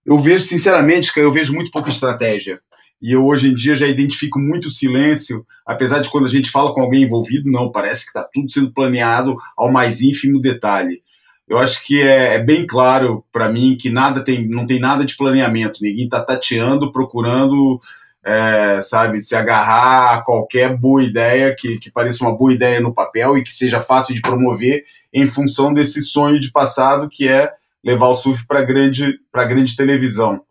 [0.05, 2.61] eu vejo, sinceramente, cara, eu vejo muito pouca estratégia
[3.01, 6.75] e eu hoje em dia já identifico muito silêncio, apesar de quando a gente fala
[6.75, 11.03] com alguém envolvido, não, parece que está tudo sendo planeado ao mais ínfimo detalhe.
[11.47, 15.05] Eu acho que é, é bem claro para mim que nada tem, não tem nada
[15.05, 17.81] de planeamento, ninguém está tateando, procurando,
[18.29, 22.93] é, sabe, se agarrar a qualquer boa ideia que, que pareça uma boa ideia no
[22.93, 27.51] papel e que seja fácil de promover em função desse sonho de passado que é
[27.83, 30.45] levar o surf para grande, grande televisão.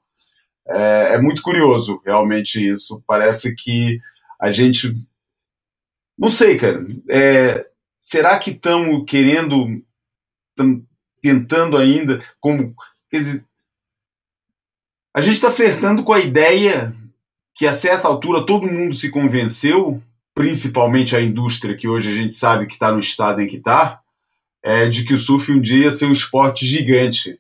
[0.68, 3.04] É, é muito curioso, realmente, isso.
[3.06, 4.00] Parece que
[4.42, 4.92] a gente.
[6.18, 6.84] Não sei, cara.
[7.08, 7.64] É,
[7.96, 9.84] será que estamos querendo,
[10.56, 10.84] tam,
[11.22, 12.74] tentando ainda, como.
[13.14, 13.46] Dizer,
[15.14, 16.94] a gente está flertando com a ideia
[17.58, 20.02] que a certa altura todo mundo se convenceu,
[20.36, 24.00] principalmente a indústria que hoje a gente sabe que está no estado em que está,
[24.64, 27.40] é, de que o surf um dia ia ser um esporte gigante.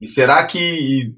[0.00, 0.58] E será que.
[0.58, 1.14] E,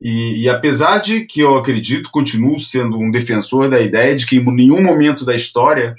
[0.00, 4.36] e, e, apesar de que eu acredito, continuo sendo um defensor da ideia de que
[4.36, 5.96] em nenhum momento da história,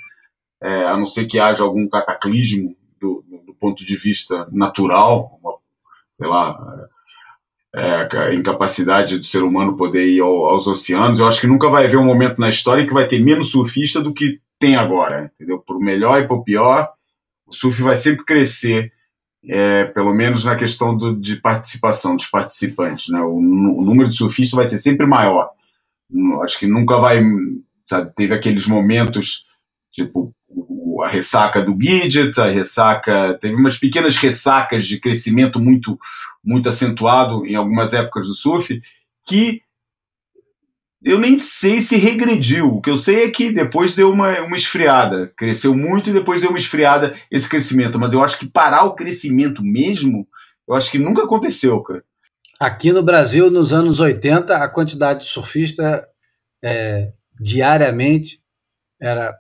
[0.64, 5.56] é, a não ser que haja algum cataclismo do, do ponto de vista natural, uma,
[6.10, 6.58] sei lá,
[7.76, 11.70] é, a incapacidade do ser humano poder ir ao, aos oceanos, eu acho que nunca
[11.70, 15.32] vai haver um momento na história que vai ter menos surfista do que tem agora,
[15.36, 15.60] entendeu?
[15.60, 16.90] Por melhor e por pior,
[17.48, 18.92] o surf vai sempre crescer,
[19.48, 23.10] é, pelo menos na questão do, de participação dos participantes.
[23.10, 23.22] Né?
[23.22, 25.50] O, o, número de surfistas vai ser sempre maior.
[26.44, 27.22] Acho que nunca vai.
[27.86, 29.46] Sabe, teve aqueles momentos,
[29.92, 30.34] tipo
[31.04, 33.38] a ressaca do Gidget, a ressaca.
[33.40, 35.98] Teve umas pequenas ressacas de crescimento muito,
[36.44, 38.82] muito acentuado em algumas épocas do surf,
[39.28, 39.62] que
[41.02, 42.76] eu nem sei se regrediu.
[42.76, 45.32] O que eu sei é que depois deu uma, uma esfriada.
[45.38, 47.98] Cresceu muito e depois deu uma esfriada esse crescimento.
[47.98, 50.28] Mas eu acho que parar o crescimento mesmo,
[50.68, 52.04] eu acho que nunca aconteceu, cara.
[52.60, 56.06] Aqui no Brasil, nos anos 80, a quantidade de surfista
[56.62, 58.42] é, diariamente
[59.02, 59.34] era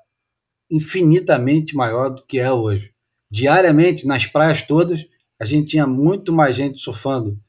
[0.71, 2.93] infinitamente maior do que é hoje.
[3.29, 5.05] Diariamente, nas praias todas,
[5.39, 7.39] a gente tinha muito mais gente surfando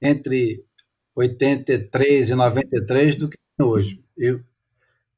[0.00, 0.64] entre
[1.14, 4.02] 83 e 93 do que hoje.
[4.16, 4.40] Eu,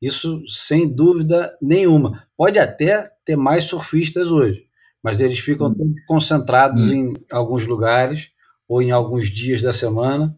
[0.01, 2.27] isso sem dúvida nenhuma.
[2.37, 4.67] Pode até ter mais surfistas hoje,
[5.03, 5.95] mas eles ficam hum.
[6.07, 6.95] concentrados hum.
[6.95, 8.31] em alguns lugares
[8.69, 10.37] ou em alguns dias da semana.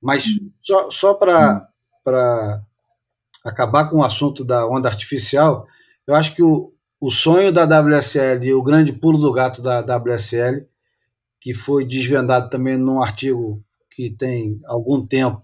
[0.00, 0.24] Mas
[0.58, 1.68] só, só para
[2.06, 2.62] hum.
[3.44, 5.66] acabar com o assunto da onda artificial,
[6.06, 9.80] eu acho que o, o sonho da WSL e o grande pulo do gato da
[9.80, 10.66] WSL,
[11.42, 15.42] que foi desvendado também num artigo que tem algum tempo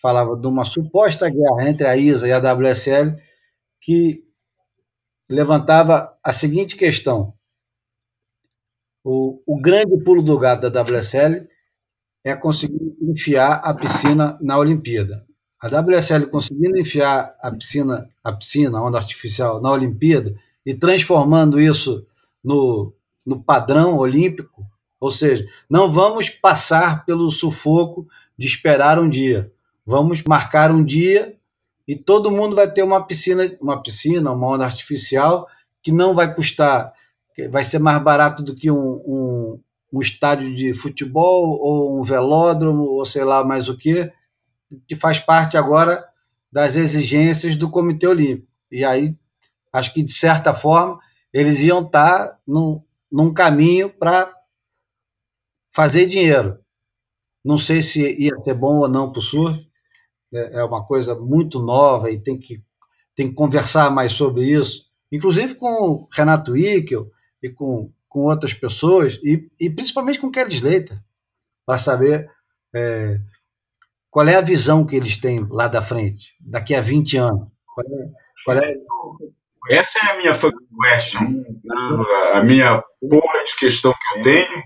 [0.00, 3.16] falava de uma suposta guerra entre a ISA e a WSL,
[3.80, 4.22] que
[5.30, 7.32] levantava a seguinte questão:
[9.02, 11.48] o, o grande pulo do gato da WSL
[12.22, 15.26] é conseguir enfiar a piscina na Olimpíada.
[15.58, 20.36] A WSL conseguindo enfiar a piscina, a piscina, a onda artificial na Olimpíada
[20.66, 22.06] e transformando isso
[22.44, 22.94] no,
[23.26, 24.64] no padrão olímpico,
[25.00, 29.52] ou seja, não vamos passar pelo sufoco de esperar um dia.
[29.86, 31.36] Vamos marcar um dia
[31.86, 35.48] e todo mundo vai ter uma piscina, uma piscina, uma onda artificial
[35.82, 36.92] que não vai custar,
[37.50, 38.76] vai ser mais barato do que um,
[39.06, 39.60] um,
[39.92, 44.10] um estádio de futebol ou um velódromo ou sei lá mais o que,
[44.86, 46.04] que faz parte agora
[46.50, 48.48] das exigências do Comitê Olímpico.
[48.70, 49.16] E aí,
[49.72, 50.98] acho que de certa forma
[51.32, 54.34] eles iam estar num, num caminho para
[55.78, 56.58] fazer dinheiro.
[57.44, 59.64] Não sei se ia ser bom ou não para o surf,
[60.34, 62.60] é, é uma coisa muito nova e tem que,
[63.14, 67.08] tem que conversar mais sobre isso, inclusive com o Renato Ickel
[67.40, 71.00] e com, com outras pessoas, e, e principalmente com o Kelly Slater,
[71.64, 72.28] para saber
[72.74, 73.20] é,
[74.10, 77.48] qual é a visão que eles têm lá da frente, daqui a 20 anos.
[77.72, 78.10] Qual é,
[78.44, 78.74] qual é...
[79.70, 81.44] Essa é a minha question.
[82.32, 84.64] A minha porra de questão que eu tenho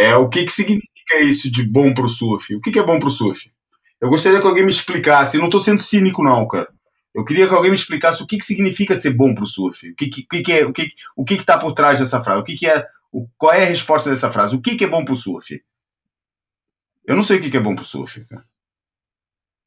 [0.00, 2.54] é o que, que significa isso de bom para o surf?
[2.54, 3.52] O que, que é bom para o surf?
[4.00, 5.36] Eu gostaria que alguém me explicasse.
[5.36, 6.72] Não estou sendo cínico, não, cara.
[7.14, 9.90] Eu queria que alguém me explicasse o que, que significa ser bom para o surf.
[9.90, 12.40] O que, que, que, é, o que o que está por trás dessa frase?
[12.40, 14.56] O que, que é, o, qual é a resposta dessa frase?
[14.56, 15.62] O que, que é bom para o surf?
[17.04, 18.44] Eu não sei o que, que é bom para o surf, cara.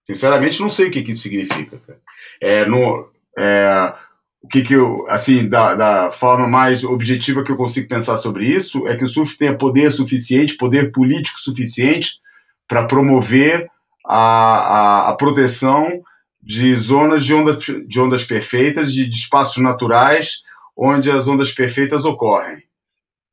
[0.04, 1.78] Sinceramente, não sei o que, que isso significa.
[1.78, 2.02] Cara.
[2.42, 3.96] É, no, é,
[4.44, 8.46] o que, que eu, assim, da, da forma mais objetiva que eu consigo pensar sobre
[8.46, 12.20] isso é que o surf tenha poder suficiente, poder político suficiente
[12.68, 13.70] para promover
[14.06, 16.02] a, a, a proteção
[16.42, 20.44] de zonas de, onda, de ondas perfeitas, de, de, espaços naturais
[20.76, 22.58] onde as ondas perfeitas ocorrem.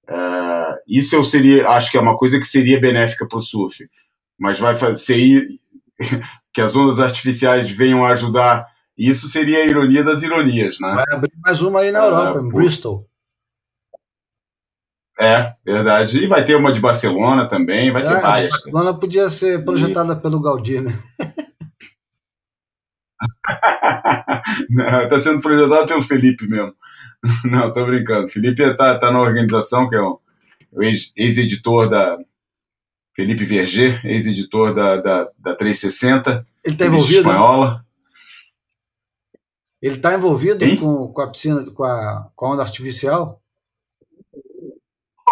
[0.09, 3.89] Uh, isso eu seria, acho que é uma coisa que seria benéfica para o surf,
[4.39, 5.49] mas vai fazer
[6.55, 8.67] que as ondas artificiais venham a ajudar.
[9.01, 10.93] Isso seria a ironia das ironias, né?
[10.95, 13.09] Vai abrir mais uma aí na Europa, uh, em Bristol.
[15.19, 16.19] É, verdade.
[16.19, 18.53] E vai ter uma de Barcelona também, vai é, ter várias.
[18.53, 20.17] Barcelona podia ser projetada e...
[20.17, 20.93] pelo Gaudí, né?
[25.05, 26.75] Está sendo projetada pelo Felipe mesmo.
[27.51, 28.29] Não, tô brincando.
[28.29, 30.21] Felipe está tá na organização, que é o,
[30.73, 32.19] o ex-editor da.
[33.17, 36.47] Felipe Verger, ex-editor da, da, da 360.
[36.63, 37.21] Ele está envolvido?
[37.21, 37.85] Espanhola.
[39.81, 43.41] Ele está envolvido com, com a piscina, com a, com a onda artificial?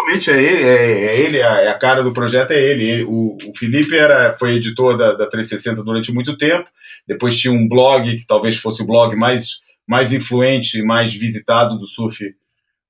[0.09, 2.89] realmente é ele, é, é ele é a cara do projeto é ele.
[2.89, 6.69] ele o, o, Felipe era, foi editor da, da 360 durante muito tempo,
[7.07, 11.87] depois tinha um blog que talvez fosse o blog mais, mais influente, mais visitado do
[11.87, 12.35] surf,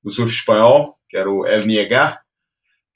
[0.03, 2.21] do surf espanhol, que era o El Niegar,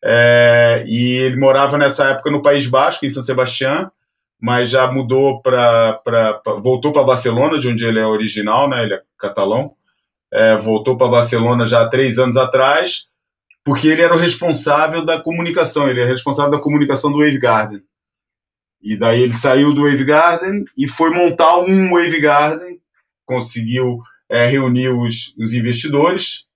[0.05, 3.91] é, e ele morava nessa época no País Basco, em São Sebastião,
[4.43, 6.03] mas já mudou para.
[6.61, 8.83] voltou para Barcelona, de onde ele é original, né?
[8.83, 9.77] ele é catalão.
[10.33, 13.07] É, voltou para Barcelona já há três anos atrás,
[13.65, 17.83] porque ele era o responsável da comunicação, ele é responsável da comunicação do Wave Garden.
[18.83, 22.81] E daí ele saiu do Wave Garden e foi montar um Wave Garden,
[23.25, 26.47] conseguiu é, reunir os, os investidores,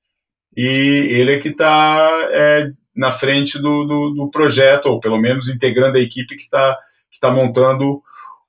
[0.56, 5.48] e ele é que está é, na frente do, do, do, projeto, ou pelo menos
[5.48, 6.76] integrando a equipe que está
[7.16, 8.02] que tá montando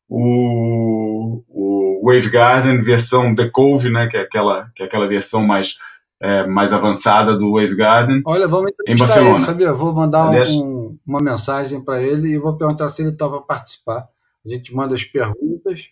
[0.09, 5.41] o, o Wave Garden versão The Cove, né, que, é aquela, que é aquela versão
[5.41, 5.77] mais,
[6.21, 8.21] é, mais avançada do Wave Garden.
[8.25, 9.37] Olha, vamos em Barcelona.
[9.37, 9.73] Ele, sabia?
[9.73, 14.07] Vou mandar Aliás, um, uma mensagem para ele e vou perguntar se ele topa participar.
[14.45, 15.89] A gente manda as perguntas,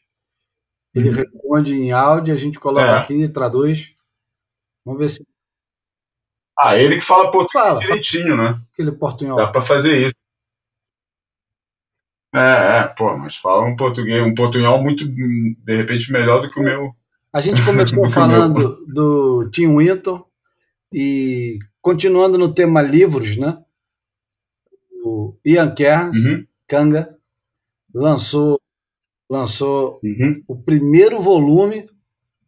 [0.93, 1.15] ele uhum.
[1.15, 2.97] responde em áudio, a gente coloca é.
[2.97, 3.93] aqui, traduz.
[4.85, 5.25] Vamos ver se
[6.57, 8.57] ah, ele que fala português fala, direitinho, né?
[8.71, 9.35] Aquele portunhol.
[9.35, 10.15] Dá para fazer isso.
[12.35, 16.59] É, é, pô, mas fala um português, um portunhol muito, de repente, melhor do que
[16.59, 16.93] o meu.
[17.31, 20.21] A gente começou falando do Tim Winton
[20.91, 23.57] e continuando no tema livros, né?
[25.05, 26.45] O Ian Kearns, uhum.
[26.67, 27.17] Kanga,
[27.93, 28.59] lançou,
[29.29, 30.43] lançou uhum.
[30.45, 31.85] o primeiro volume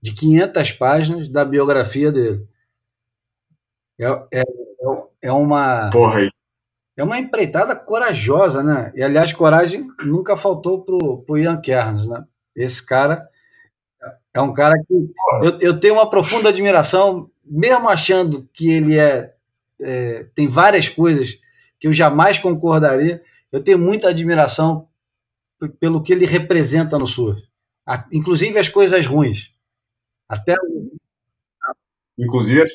[0.01, 2.45] de 500 páginas da biografia dele.
[3.97, 4.43] É, é,
[5.21, 5.89] é uma.
[5.91, 6.29] Porra aí.
[6.97, 8.91] É uma empreitada corajosa, né?
[8.95, 12.25] E, aliás, coragem nunca faltou pro, pro Ian Kearns, né?
[12.55, 13.23] Esse cara
[14.33, 14.93] é um cara que
[15.43, 19.33] eu, eu tenho uma profunda admiração, mesmo achando que ele é,
[19.79, 21.39] é, tem várias coisas
[21.79, 23.21] que eu jamais concordaria,
[23.51, 24.87] eu tenho muita admiração
[25.79, 27.41] pelo que ele representa no surf,
[28.11, 29.53] inclusive as coisas ruins.
[30.27, 30.55] Até
[32.17, 32.71] inclusive as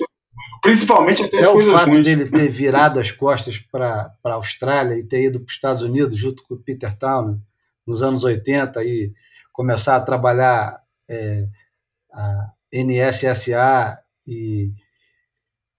[0.63, 2.05] Principalmente até, até as coisas o fato ruins.
[2.05, 6.17] dele ter virado as costas para a Austrália e ter ido para os Estados Unidos
[6.17, 7.41] junto com o Peter Town
[7.85, 9.13] nos anos 80 e
[9.53, 11.49] começar a trabalhar é,
[12.13, 14.71] a NSSA e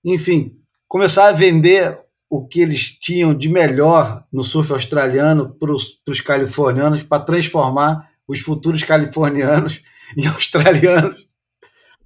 [0.03, 1.97] enfim, começar a vender
[2.29, 8.41] o que eles tinham de melhor no surf australiano para os californianos, para transformar os
[8.41, 9.81] futuros californianos
[10.17, 11.25] em australianos.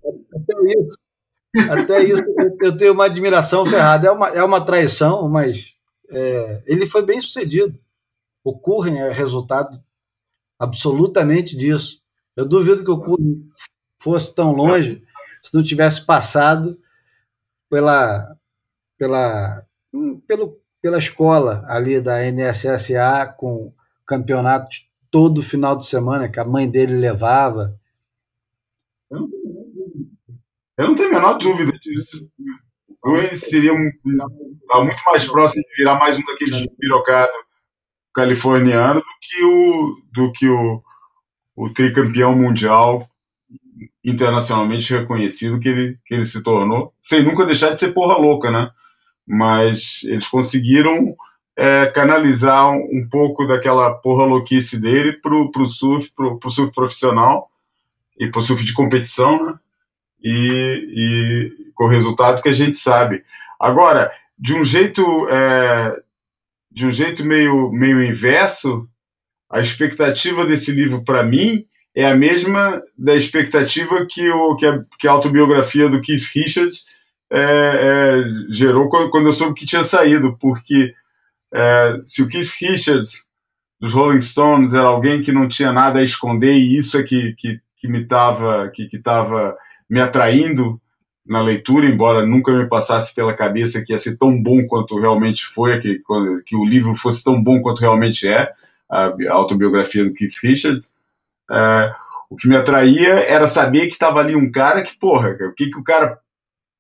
[0.06, 1.07] Até isso
[1.72, 2.24] até isso
[2.62, 4.08] eu tenho uma admiração ferrada.
[4.08, 5.76] É uma, é uma traição, mas
[6.10, 7.78] é, ele foi bem sucedido.
[8.44, 9.82] O Curren é resultado
[10.60, 12.02] absolutamente disso.
[12.36, 13.48] Eu duvido que o Curren
[14.02, 15.04] fosse tão longe
[15.44, 16.80] se não tivesse passado
[17.70, 18.36] pela,
[18.98, 19.66] pela,
[20.28, 23.74] pelo, pela escola ali da NSSA com
[24.06, 27.78] campeonatos todo final de semana que a mãe dele levava.
[30.78, 32.30] Eu não tenho a menor dúvida disso.
[33.04, 37.36] O ele seria um, muito mais próximo de virar mais um daqueles pirocados
[38.14, 40.84] californiano do que o, do que o,
[41.56, 43.08] o tricampeão mundial
[44.04, 48.50] internacionalmente reconhecido que ele, que ele se tornou, sem nunca deixar de ser porra louca,
[48.50, 48.72] né?
[49.28, 51.16] Mas eles conseguiram
[51.56, 56.74] é, canalizar um, um, pouco daquela porra louquice dele pro, pro surf, pro, pro surf
[56.74, 57.50] profissional
[58.20, 59.60] e pro surf de competição, né?
[60.28, 63.24] E, e com o resultado que a gente sabe.
[63.60, 65.96] Agora, de um jeito é,
[66.72, 68.88] de um jeito meio, meio inverso,
[69.50, 71.66] a expectativa desse livro para mim
[71.96, 76.86] é a mesma da expectativa que, o, que, a, que a autobiografia do Keith Richards
[77.32, 78.24] é, é,
[78.54, 80.94] gerou quando, quando, eu soube que tinha saído, porque
[81.52, 83.26] é, se o Keith Richards
[83.80, 87.34] dos Rolling Stones era alguém que não tinha nada a esconder e isso é que,
[87.34, 89.58] que, que me estava que, que tava
[89.90, 90.80] me atraindo
[91.26, 95.46] na leitura, embora nunca me passasse pela cabeça que ia ser tão bom quanto realmente
[95.46, 96.02] foi, que,
[96.46, 98.50] que o livro fosse tão bom quanto realmente é,
[98.90, 100.96] a, autobiografia do Keith Richards.
[101.52, 101.94] É,
[102.30, 105.70] o que me atraía era saber que estava ali um cara que, porra, o que,
[105.70, 106.20] que o cara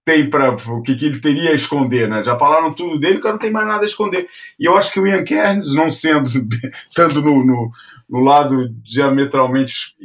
[0.06, 2.24] tem para o que, que ele teria a esconder, né?
[2.24, 4.26] Já falaram tudo dele, o cara não tem mais nada a esconder.
[4.58, 6.30] E eu acho que o Ian Cairns, não sendo
[6.96, 7.72] tanto no, no,
[8.10, 9.98] no lado diametralmente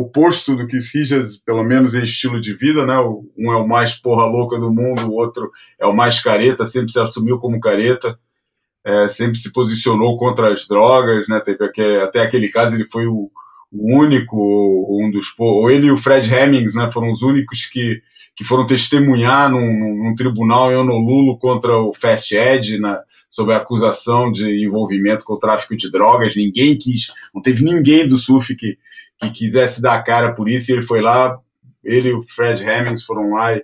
[0.00, 2.98] oposto do que Richards, pelo menos em estilo de vida, né?
[3.38, 6.90] Um é o mais porra louca do mundo, o outro é o mais careta, sempre
[6.90, 8.18] se assumiu como careta,
[8.84, 11.40] é, sempre se posicionou contra as drogas, né?
[11.40, 11.64] Teve,
[12.00, 13.30] até aquele caso ele foi o,
[13.70, 14.36] o único,
[14.90, 16.90] um dos ou ele e o Fred Hemmings, né?
[16.90, 18.02] Foram os únicos que
[18.36, 23.58] que foram testemunhar num, num tribunal em Honolulu contra o Fast Ed, na, sob a
[23.58, 26.34] acusação de envolvimento com o tráfico de drogas.
[26.34, 28.76] Ninguém quis, não teve ninguém do surf que,
[29.28, 31.38] que quisesse dar a cara por isso, e ele foi lá,
[31.82, 33.62] ele e o Fred Hemmings foram lá e,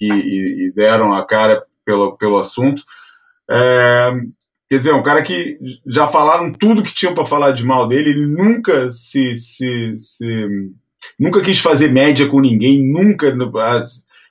[0.00, 2.82] e, e deram a cara pelo, pelo assunto.
[3.50, 4.12] É,
[4.68, 8.10] quer dizer, um cara que já falaram tudo que tinham para falar de mal dele,
[8.10, 10.48] ele nunca se, se, se,
[11.18, 13.34] nunca quis fazer média com ninguém, nunca,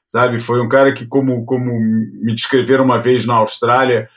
[0.08, 0.40] sabe?
[0.40, 4.10] Foi um cara que, como, como me descreveram uma vez na Austrália,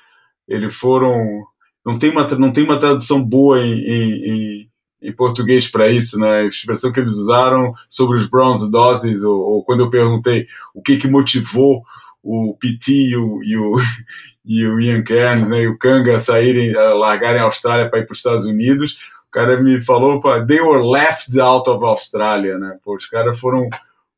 [0.48, 1.44] eles foram.
[1.84, 4.68] Não tem uma, não tem uma tradução boa em, em,
[5.02, 6.40] em português para isso, né?
[6.40, 10.80] A expressão que eles usaram sobre os bronze doses, ou, ou quando eu perguntei o
[10.80, 11.82] que, que motivou
[12.22, 13.72] o PT e o, e o,
[14.46, 18.12] e o Ian Cairns né, e o Kanga saírem, largarem a Austrália para ir para
[18.12, 18.98] os Estados Unidos,
[19.28, 22.76] o cara me falou, they were left out of Australia, né?
[22.84, 23.68] Pô, os caras foram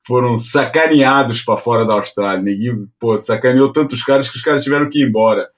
[0.07, 2.43] foram sacaneados para fora da Austrália.
[2.43, 5.49] Ninguém, pô, sacaneou tantos caras que os caras tiveram que ir embora.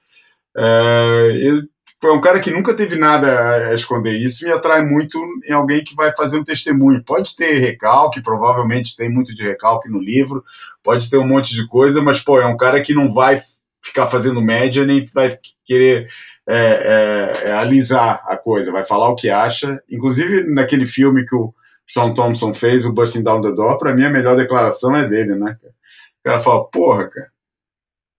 [0.57, 1.69] É, ele
[2.01, 4.13] foi um cara que nunca teve nada a esconder.
[4.13, 5.19] Isso me atrai muito
[5.49, 7.03] em alguém que vai fazer um testemunho.
[7.03, 10.45] Pode ter recalque, provavelmente tem muito de recalque no livro,
[10.83, 13.39] pode ter um monte de coisa, mas, pô, é um cara que não vai
[13.83, 16.09] ficar fazendo média nem vai querer
[16.49, 19.81] é, é, é, alisar a coisa, vai falar o que acha.
[19.91, 21.55] Inclusive, naquele filme que o
[21.87, 25.35] Sean Thompson fez, o Busting Down the Door, para mim a melhor declaração é dele,
[25.35, 25.57] né?
[25.63, 27.29] O cara fala, porra, cara,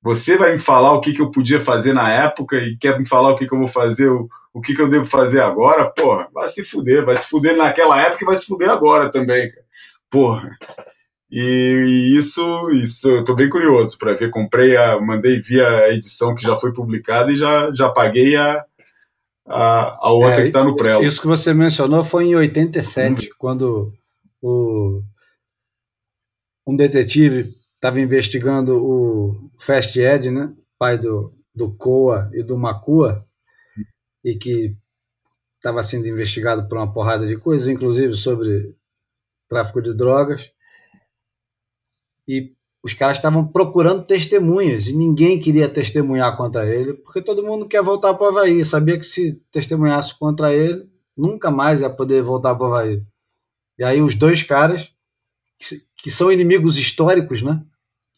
[0.08, 3.06] você vai me falar o que, que eu podia fazer na época e quer me
[3.06, 5.90] falar o que, que eu vou fazer, o, o que, que eu devo fazer agora?
[5.90, 9.50] Porra, vai se fuder, vai se fuder naquela época e vai se fuder agora também,
[9.50, 9.66] cara.
[10.10, 10.58] Porra.
[11.30, 14.32] E, e isso, isso eu tô bem curioso para ver.
[14.32, 18.64] Comprei a, mandei via a edição que já foi publicada e já, já paguei a,
[19.46, 21.04] a, a outra é, que está no pré.
[21.04, 23.30] Isso que você mencionou foi em 87, hum.
[23.38, 23.92] quando
[24.42, 25.02] o,
[26.66, 33.26] um detetive estava investigando o Fast Ed, né, pai do, do Koa e do Makua,
[34.24, 34.76] e que
[35.56, 38.76] estava sendo investigado por uma porrada de coisas, inclusive sobre
[39.48, 40.52] tráfico de drogas.
[42.28, 42.54] E
[42.84, 47.82] os caras estavam procurando testemunhas e ninguém queria testemunhar contra ele, porque todo mundo quer
[47.82, 48.64] voltar para o Havaí.
[48.64, 53.04] Sabia que se testemunhasse contra ele, nunca mais ia poder voltar para o Havaí.
[53.78, 54.94] E aí os dois caras,
[56.08, 57.62] que são inimigos históricos, né?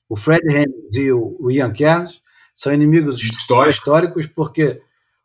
[0.08, 2.22] O Fred Hemmings e o Ian Kerns
[2.54, 3.70] são inimigos Histórico.
[3.72, 4.80] históricos porque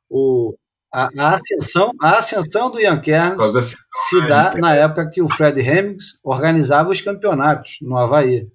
[0.09, 0.57] o,
[0.91, 3.77] a, a, ascensão, a ascensão do Ian Kerns
[4.09, 8.51] se dá na época que o Fred Hemmings organizava os campeonatos no Havaí.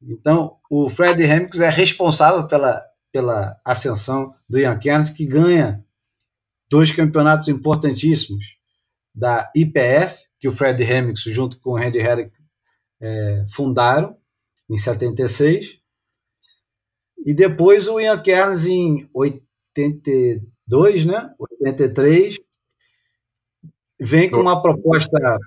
[0.00, 2.82] Então, o Fred Hemmings é responsável pela,
[3.12, 5.84] pela ascensão do Ian Kerns, que ganha
[6.70, 8.56] dois campeonatos importantíssimos
[9.14, 12.35] da IPS, que o Fred Hemmings, junto com o Randy Herrick,
[13.06, 14.16] é, fundaram
[14.68, 15.80] em 76.
[17.24, 21.34] E depois o Ian Kerns em 82, né?
[21.38, 22.38] 83,
[23.98, 25.38] vem com uma proposta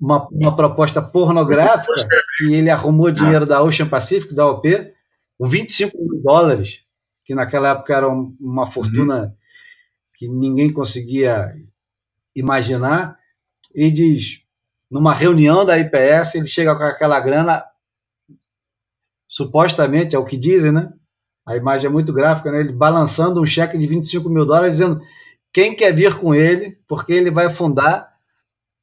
[0.00, 1.94] uma, uma proposta pornográfica
[2.36, 4.92] que ele arrumou dinheiro da Ocean Pacific, da OP,
[5.38, 6.84] com 25 mil dólares,
[7.24, 9.32] que naquela época era uma fortuna uhum.
[10.16, 11.54] que ninguém conseguia
[12.34, 13.16] imaginar,
[13.72, 14.41] e diz,
[14.92, 17.64] numa reunião da IPS, ele chega com aquela grana,
[19.26, 20.92] supostamente, é o que dizem, né?
[21.46, 22.60] A imagem é muito gráfica, né?
[22.60, 25.00] Ele balançando um cheque de 25 mil dólares, dizendo
[25.50, 28.12] quem quer vir com ele, porque ele vai fundar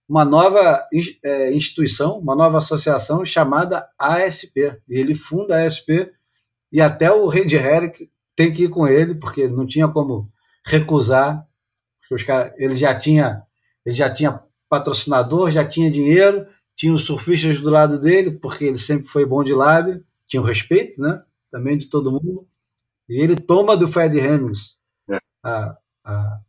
[0.08, 0.84] uma nova
[1.24, 4.58] é, instituição, uma nova associação chamada ASP.
[4.90, 6.12] E ele funda a ASP
[6.72, 10.28] e até o Red Herrick tem que ir com ele, porque não tinha como
[10.66, 11.46] recusar.
[12.12, 13.44] Os cara, ele já tinha
[13.86, 16.46] ele já tinha patrocinador, já tinha dinheiro,
[16.76, 20.46] tinha os surfistas do lado dele, porque ele sempre foi bom de lábio, tinha o
[20.46, 21.22] respeito, né?
[21.52, 22.48] Também de todo mundo.
[23.10, 24.78] E ele toma do Fred Hemmings
[25.10, 25.18] é.
[25.44, 26.40] a, a,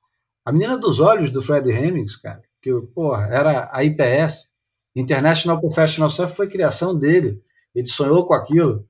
[0.45, 4.51] a menina dos olhos do Fred Hemmings, cara que porra, era a IPS,
[4.95, 7.43] International Professional Surf, foi criação dele.
[7.75, 8.87] Ele sonhou com aquilo.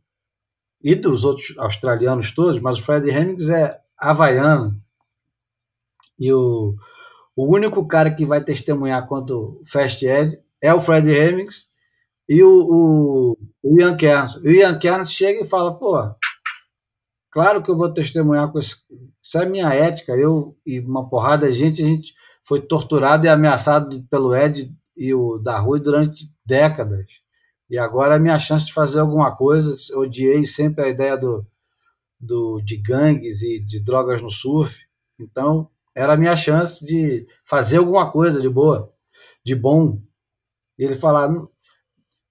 [0.82, 4.80] E dos outros australianos todos, mas o Fred Hemmings é havaiano.
[6.18, 6.74] E o,
[7.42, 11.66] o único cara que vai testemunhar quanto Fast Ed é o Fred Hemmings
[12.28, 14.34] e o, o, o Ian Cairns.
[14.36, 15.96] O Ian Cairns chega e fala, pô,
[17.30, 18.76] claro que eu vou testemunhar com esse...
[19.22, 20.12] Isso é minha ética.
[20.12, 22.12] Eu e uma porrada de gente, a gente
[22.42, 27.06] foi torturado e ameaçado pelo Ed e o da Rui durante décadas.
[27.70, 29.74] E agora é minha chance de fazer alguma coisa.
[29.90, 31.46] Eu odiei sempre a ideia do,
[32.20, 34.84] do, de gangues e de drogas no surf.
[35.18, 38.92] Então, era a minha chance de fazer alguma coisa de boa,
[39.44, 40.00] de bom.
[40.78, 41.30] Ele falar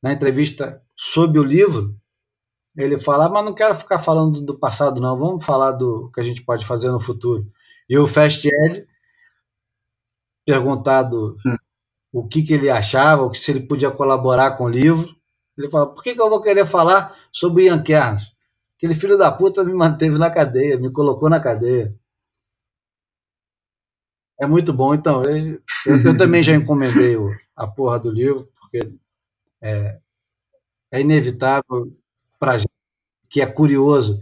[0.01, 1.95] na entrevista sobre o livro,
[2.75, 5.17] ele fala, mas não quero ficar falando do passado, não.
[5.17, 7.45] Vamos falar do que a gente pode fazer no futuro.
[7.89, 8.87] E o Fast Ed
[10.45, 11.55] perguntado hum.
[12.11, 15.15] o que, que ele achava, se ele podia colaborar com o livro.
[15.57, 18.35] Ele falou: por que, que eu vou querer falar sobre Ian Kerns?
[18.77, 21.93] Aquele filho da puta me manteve na cadeia, me colocou na cadeia.
[24.39, 24.93] É muito bom.
[24.93, 27.17] Então, eu, eu também já encomendei
[27.55, 28.91] a porra do livro, porque
[29.61, 29.99] é,
[30.91, 31.93] é inevitável
[32.39, 32.71] para gente
[33.29, 34.19] que é curioso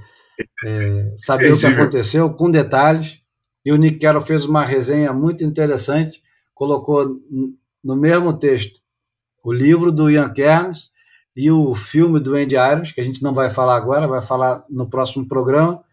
[0.66, 3.22] é, saber o que aconteceu, com detalhes.
[3.64, 6.22] E o Nick Carroll fez uma resenha muito interessante,
[6.54, 7.22] colocou
[7.84, 8.82] no mesmo texto
[9.44, 10.92] o livro do Ian Kerns
[11.36, 14.66] e o filme do Andy Irons, que a gente não vai falar agora, vai falar
[14.70, 15.84] no próximo programa,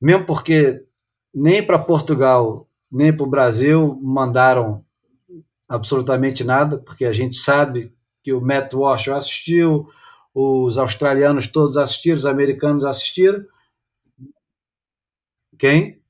[0.00, 0.84] mesmo porque
[1.34, 4.84] nem para Portugal nem para o Brasil mandaram
[5.68, 9.88] absolutamente nada, porque a gente sabe que o Matt Walsh assistiu,
[10.34, 13.44] os australianos todos assistiram, os americanos assistiram.
[15.58, 16.00] Quem?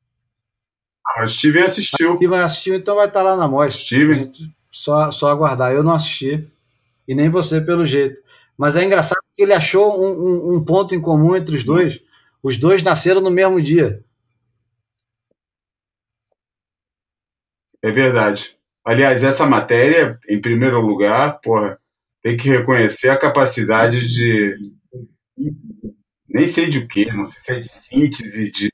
[1.07, 2.17] Ah, Steven assistiu.
[2.17, 3.85] Steven assistiu, então vai estar lá na mostra.
[3.85, 4.33] Steven.
[4.71, 5.73] Só, só aguardar.
[5.73, 6.51] Eu não assisti,
[7.07, 8.21] e nem você, pelo jeito.
[8.59, 12.01] Mas é engraçado que ele achou um, um, um ponto em comum entre os dois.
[12.43, 14.05] Os dois nasceram no mesmo dia.
[17.87, 18.57] É verdade.
[18.85, 21.79] Aliás, essa matéria, em primeiro lugar, porra,
[22.21, 24.57] tem que reconhecer a capacidade de.
[26.29, 28.73] Nem sei de o quê, não sei se é de síntese, de, de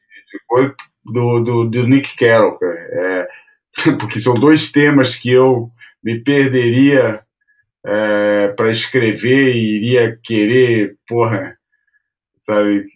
[1.05, 3.29] do, do, do, Nick Carroll, é,
[4.01, 5.71] porque são dois temas que eu
[6.03, 7.23] me perderia
[7.85, 11.59] é, para escrever e iria querer, porra,
[12.39, 12.87] sabe,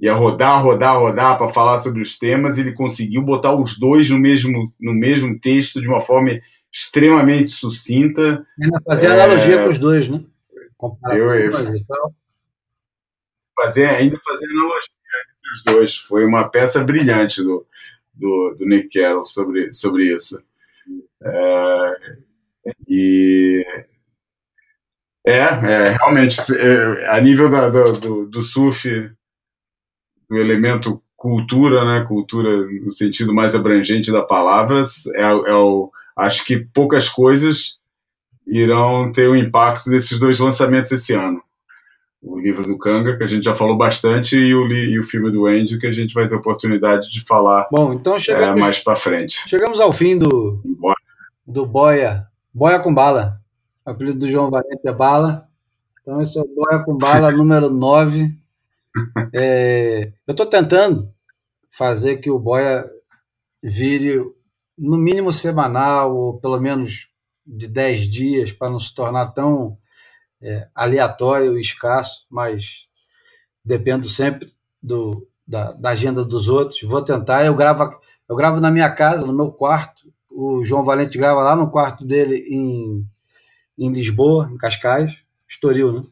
[0.00, 4.18] ia rodar, rodar, rodar para falar sobre os temas, ele conseguiu botar os dois no
[4.18, 6.40] mesmo, no mesmo texto de uma forma
[6.72, 8.46] extremamente sucinta.
[8.60, 9.10] Ainda fazer é...
[9.10, 10.24] analogia com os dois, né?
[11.12, 11.52] eu, eu
[13.58, 14.94] fazer, ainda fazer analogia
[15.38, 15.96] entre os dois.
[15.96, 17.66] Foi uma peça brilhante do,
[18.14, 20.42] do, do Nick Carroll sobre, sobre isso.
[21.22, 21.96] É,
[22.88, 23.66] e
[25.26, 28.88] é, é realmente, é, a nível da, do, do surf
[30.30, 32.06] do elemento cultura, né?
[32.06, 34.82] Cultura no sentido mais abrangente da palavra,
[35.14, 37.78] é, é o, acho que poucas coisas
[38.46, 41.42] irão ter o impacto desses dois lançamentos esse ano.
[42.22, 45.30] O livro do Kanga, que a gente já falou bastante, e o, e o filme
[45.30, 48.78] do Andy, que a gente vai ter oportunidade de falar Bom, então chegamos, é, mais
[48.78, 49.48] para frente.
[49.48, 50.60] Chegamos ao fim do,
[51.46, 52.26] do Boia.
[52.52, 53.40] Boia com Bala.
[53.84, 55.48] O apelido do João Valente é Bala.
[56.02, 58.40] Então esse é o Boia com Bala número 9.
[59.32, 61.12] É, eu estou tentando
[61.70, 62.90] fazer que o Boia
[63.62, 64.18] vire
[64.76, 67.08] no mínimo semanal, ou pelo menos
[67.46, 69.78] de 10 dias, para não se tornar tão
[70.40, 72.88] é, aleatório e escasso, mas
[73.64, 76.80] dependo sempre do, da, da, agenda dos outros.
[76.82, 77.44] Vou tentar.
[77.44, 80.12] Eu gravo, eu gravo na minha casa, no meu quarto.
[80.30, 83.06] O João Valente grava lá no quarto dele em,
[83.78, 86.02] em Lisboa, em Cascais, Estoril, né?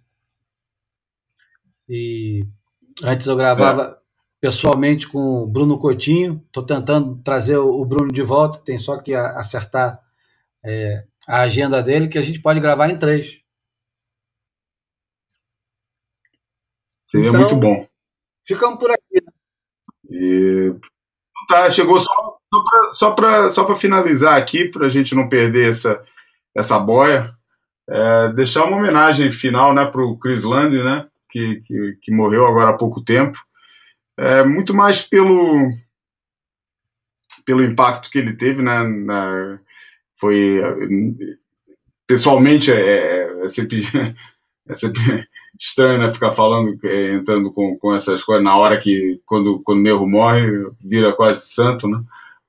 [1.89, 2.47] E
[3.03, 3.96] Antes eu gravava é.
[4.40, 6.42] pessoalmente com o Bruno Coutinho.
[6.46, 9.99] Estou tentando trazer o Bruno de volta, tem só que acertar
[10.64, 13.40] é, a agenda dele, que a gente pode gravar em três.
[17.07, 17.86] Seria então, muito bom.
[18.46, 19.22] Ficamos por aqui.
[19.24, 19.32] Né?
[20.11, 20.74] E...
[21.49, 22.38] Tá, chegou só,
[22.92, 26.05] só para só só finalizar aqui, para a gente não perder essa,
[26.55, 27.34] essa boia,
[27.88, 31.09] é, deixar uma homenagem final né, para o Chris Land, né?
[31.29, 33.39] Que, que, que morreu agora há pouco tempo,
[34.16, 35.70] é, muito mais pelo,
[37.45, 39.61] pelo impacto que ele teve, né, na,
[40.18, 40.61] foi
[42.09, 43.83] pessoalmente é, é, é, sempre,
[44.68, 45.29] é sempre
[45.61, 49.83] estranho né, ficar falando, é, entrando com, com essas coisas na hora que quando, quando
[49.83, 50.47] Nerro morre,
[50.81, 52.01] vira quase santo, né?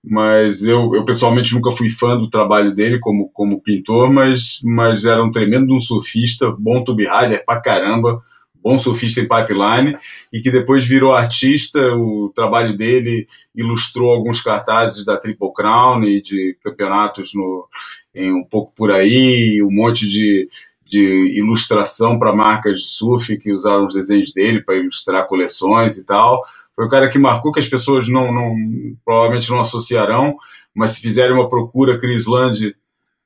[0.02, 5.04] Mas eu, eu pessoalmente nunca fui fã do trabalho dele como, como pintor, mas, mas
[5.04, 8.24] era um tremendo um surfista, bom tube rider pra caramba,
[8.64, 9.98] bom surfista em pipeline
[10.32, 11.96] e que depois virou artista.
[11.96, 17.68] O trabalho dele ilustrou alguns cartazes da Triple Crown e de campeonatos no,
[18.14, 20.50] em um pouco por aí, um monte de,
[20.86, 26.06] de ilustração para marcas de surf que usaram os desenhos dele para ilustrar coleções e
[26.06, 26.44] tal.
[26.76, 28.56] Foi um cara que marcou que as pessoas não, não
[29.04, 30.38] provavelmente não associarão,
[30.74, 32.76] mas se fizerem uma procura Chris Land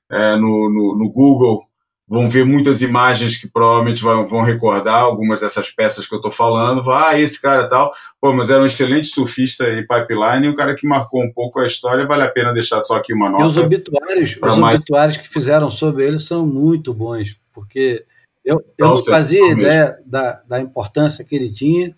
[0.10, 1.68] é, no, no, no Google
[2.08, 6.32] vão ver muitas imagens que provavelmente vão, vão recordar algumas dessas peças que eu estou
[6.32, 6.92] falando.
[6.92, 7.94] Ah, esse cara tal.
[8.20, 11.60] Pô, mas era um excelente surfista e pipeline, e um cara que marcou um pouco
[11.60, 12.06] a história.
[12.06, 13.44] Vale a pena deixar só aqui uma nota.
[13.44, 14.78] E os obituários, os mais...
[14.78, 18.06] obituários que fizeram sobre ele são muito bons, porque
[18.44, 21.96] eu, eu não fazia ideia da, da importância que ele tinha.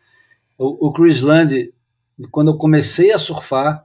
[0.58, 1.74] O, o Chris Land,
[2.32, 3.84] quando eu comecei a surfar,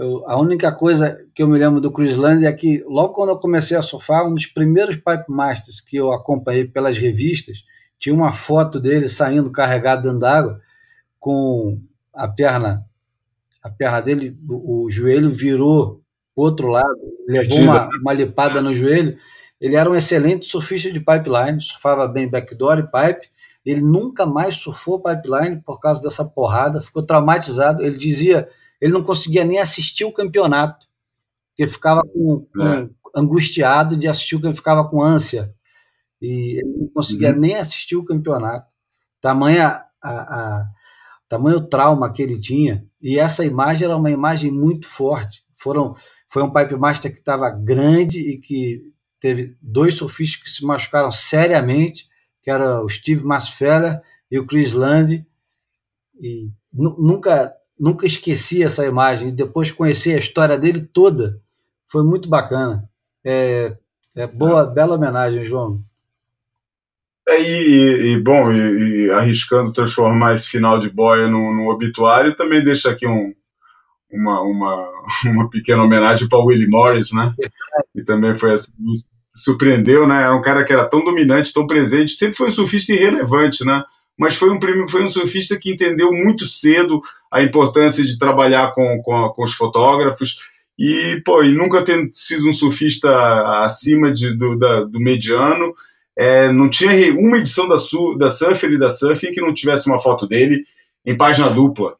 [0.00, 3.30] eu, a única coisa que eu me lembro do Chris Land é que, logo quando
[3.30, 7.64] eu comecei a surfar, um dos primeiros Pipe Masters que eu acompanhei pelas revistas,
[7.98, 10.60] tinha uma foto dele saindo carregado dentro d'água,
[11.18, 11.78] com
[12.14, 12.82] a perna,
[13.62, 16.00] a perna dele, o, o joelho virou
[16.34, 16.98] para outro lado,
[17.28, 19.18] levou uma, uma lipada no joelho.
[19.60, 23.28] Ele era um excelente surfista de pipeline, surfava bem backdoor e pipe.
[23.66, 27.84] Ele nunca mais surfou pipeline por causa dessa porrada, ficou traumatizado.
[27.84, 28.48] Ele dizia,
[28.80, 30.86] ele não conseguia nem assistir o campeonato,
[31.50, 32.88] porque ficava com, com, é.
[33.14, 35.54] angustiado de assistir, o ficava com ânsia
[36.20, 37.38] e ele não conseguia uhum.
[37.38, 38.68] nem assistir o campeonato.
[39.20, 40.70] Tamanha a, a,
[41.28, 42.84] tamanho trauma que ele tinha.
[43.00, 45.44] E essa imagem era uma imagem muito forte.
[45.54, 45.94] Foram,
[46.28, 48.82] foi um Pipe Master que estava grande e que
[49.20, 52.08] teve dois surfistas que se machucaram seriamente,
[52.42, 54.00] que era o Steve Masfeller
[54.30, 55.24] e o Chris Land.
[56.20, 59.28] E nunca nunca esqueci essa imagem.
[59.28, 61.40] E depois conhecer a história dele toda
[61.86, 62.88] foi muito bacana.
[63.24, 63.74] É,
[64.14, 65.82] é boa, bela homenagem, João.
[67.26, 72.34] É, e, e, bom, e, e, arriscando transformar esse final de boia no, no obituário,
[72.34, 73.32] também deixa aqui um,
[74.10, 74.88] uma, uma,
[75.26, 77.32] uma pequena homenagem para o Willie Morris, né?
[77.94, 78.92] E também foi assim, me
[79.34, 80.22] surpreendeu, né?
[80.22, 83.82] Era um cara que era tão dominante, tão presente, sempre foi um surfista irrelevante, né?
[84.20, 87.00] Mas foi um, foi um surfista que entendeu muito cedo
[87.32, 90.40] a importância de trabalhar com, com, com os fotógrafos
[90.78, 93.10] e, pô, e nunca tendo sido um surfista
[93.64, 95.74] acima de, do, da, do mediano,
[96.14, 99.88] é, não tinha uma edição da, Su, da Surfer e da Surfing que não tivesse
[99.88, 100.64] uma foto dele
[101.06, 101.96] em página dupla.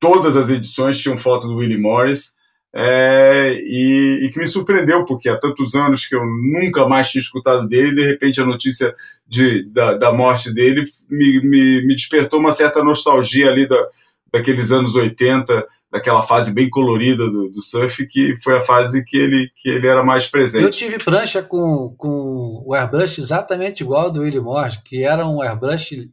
[0.00, 2.34] Todas as edições tinham foto do Willie Morris.
[2.74, 7.20] É, e, e, que me surpreendeu, porque há tantos anos que eu nunca mais tinha
[7.20, 8.94] escutado dele, de repente a notícia
[9.28, 13.88] de, da, da morte dele me, me, me, despertou uma certa nostalgia ali da,
[14.32, 19.18] daqueles anos 80, daquela fase bem colorida do, do, surf, que foi a fase que
[19.18, 20.64] ele, que ele era mais presente.
[20.64, 25.28] Eu tive prancha com, com o airbrush exatamente igual ao do Willie Morris, que era
[25.28, 26.08] um airbrush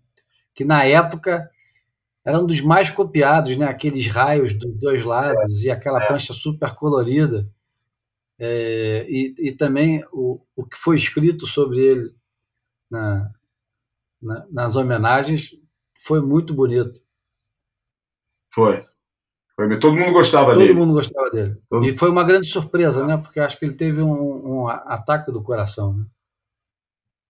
[0.54, 1.50] que na época
[2.26, 3.66] era um dos mais copiados, né?
[3.66, 6.08] aqueles raios dos dois lados é, e aquela é.
[6.08, 7.50] prancha super colorida.
[8.38, 12.16] É, e, e também o, o que foi escrito sobre ele
[12.90, 13.30] na,
[14.22, 15.52] na, nas homenagens
[15.98, 17.02] foi muito bonito.
[18.54, 18.82] Foi.
[19.82, 20.74] Todo mundo gostava Todo dele.
[20.74, 21.58] Todo mundo gostava dele.
[21.70, 21.86] Todo...
[21.86, 23.18] E foi uma grande surpresa, né?
[23.18, 26.06] Porque acho que ele teve um, um ataque do coração, né?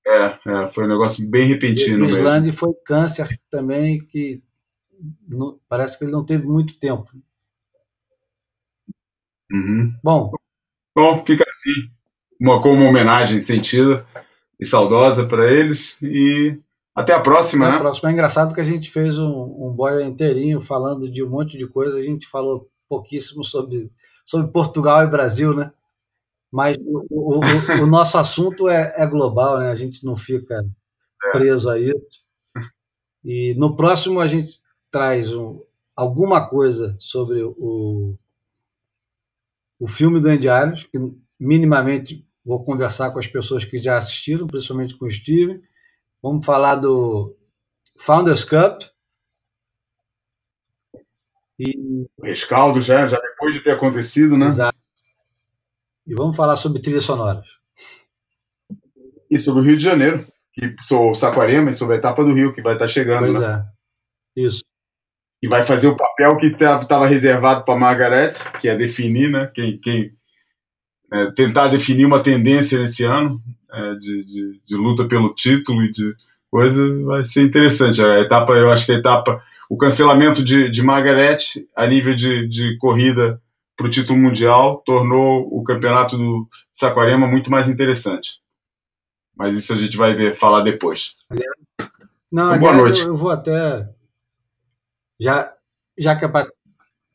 [0.05, 2.05] É, é, foi um negócio bem repentino.
[2.05, 4.43] E o Islândia foi câncer também, que
[5.27, 7.09] não, parece que ele não teve muito tempo.
[9.51, 9.93] Uhum.
[10.03, 10.31] Bom.
[10.95, 11.89] Bom, fica assim,
[12.39, 14.05] uma, como uma homenagem sentida
[14.59, 15.97] e saudosa para eles.
[16.01, 16.59] E
[16.95, 17.77] até a próxima, Até né?
[17.77, 18.09] A próxima.
[18.09, 21.67] É engraçado que a gente fez um, um boia inteirinho falando de um monte de
[21.67, 21.97] coisa.
[21.97, 23.91] A gente falou pouquíssimo sobre,
[24.25, 25.71] sobre Portugal e Brasil, né?
[26.51, 29.69] Mas o, o, o, o nosso assunto é, é, global, né?
[29.69, 30.55] A gente não fica
[31.25, 31.31] é.
[31.31, 32.27] preso a isso.
[33.23, 34.59] E no próximo a gente
[34.91, 35.61] traz um,
[35.95, 38.17] alguma coisa sobre o,
[39.79, 40.97] o filme do Andy Irons, que
[41.39, 45.61] minimamente vou conversar com as pessoas que já assistiram, principalmente com o Steven
[46.21, 47.35] Vamos falar do
[47.97, 48.83] Founders Cup.
[51.57, 52.05] E...
[52.17, 54.47] O rescaldo já, já depois de ter acontecido, né?
[54.47, 54.77] Exato.
[56.05, 57.47] E vamos falar sobre trilhas sonoras.
[59.30, 62.53] E sobre o Rio de Janeiro, que sou Saquarema, e sobre a etapa do Rio,
[62.53, 63.31] que vai estar chegando.
[63.31, 63.65] Pois né?
[64.35, 64.41] é.
[64.41, 64.64] Isso.
[65.41, 69.49] E vai fazer o papel que estava reservado para Margaret, que é definir, né?
[69.53, 70.11] Quem, quem
[71.11, 73.41] é, tentar definir uma tendência nesse ano
[73.72, 76.14] é, de, de, de, luta pelo título e de
[76.52, 78.03] coisa, vai ser interessante.
[78.03, 81.38] A etapa, eu acho que a etapa, o cancelamento de, de Margaret
[81.76, 83.41] a nível de, de corrida
[83.78, 88.41] para o título mundial tornou o campeonato do Saquarema muito mais interessante.
[89.36, 91.16] Mas isso a gente vai ver, falar depois.
[92.32, 93.02] Não, então, boa noite.
[93.02, 93.88] Eu, eu, vou até.
[95.19, 95.53] Já,
[95.97, 96.49] já que é para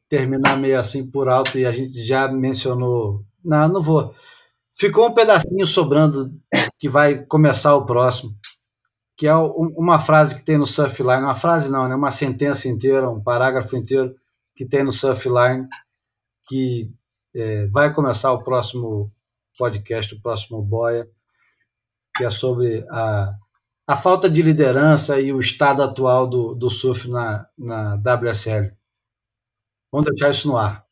[0.09, 3.25] terminar meio assim por alto e a gente já mencionou.
[3.45, 4.15] Não, não vou.
[4.73, 6.33] Ficou um pedacinho sobrando
[6.79, 8.35] que vai começar o próximo,
[9.17, 11.95] que é uma frase que tem no Surfline, uma frase não, né?
[11.95, 14.15] uma sentença inteira, um parágrafo inteiro
[14.55, 15.69] que tem no Surfline,
[16.49, 16.91] que
[17.35, 19.13] é, vai começar o próximo
[19.59, 21.09] podcast, o próximo Boia,
[22.17, 23.33] que é sobre a,
[23.87, 28.73] a falta de liderança e o estado atual do, do surf na, na WSL.
[29.93, 30.85] Vamos deixar isso no ar.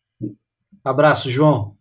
[0.84, 1.76] Abraço, João.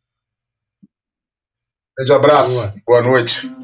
[1.97, 2.61] Grande abraço.
[2.61, 3.60] Boa, Boa noite.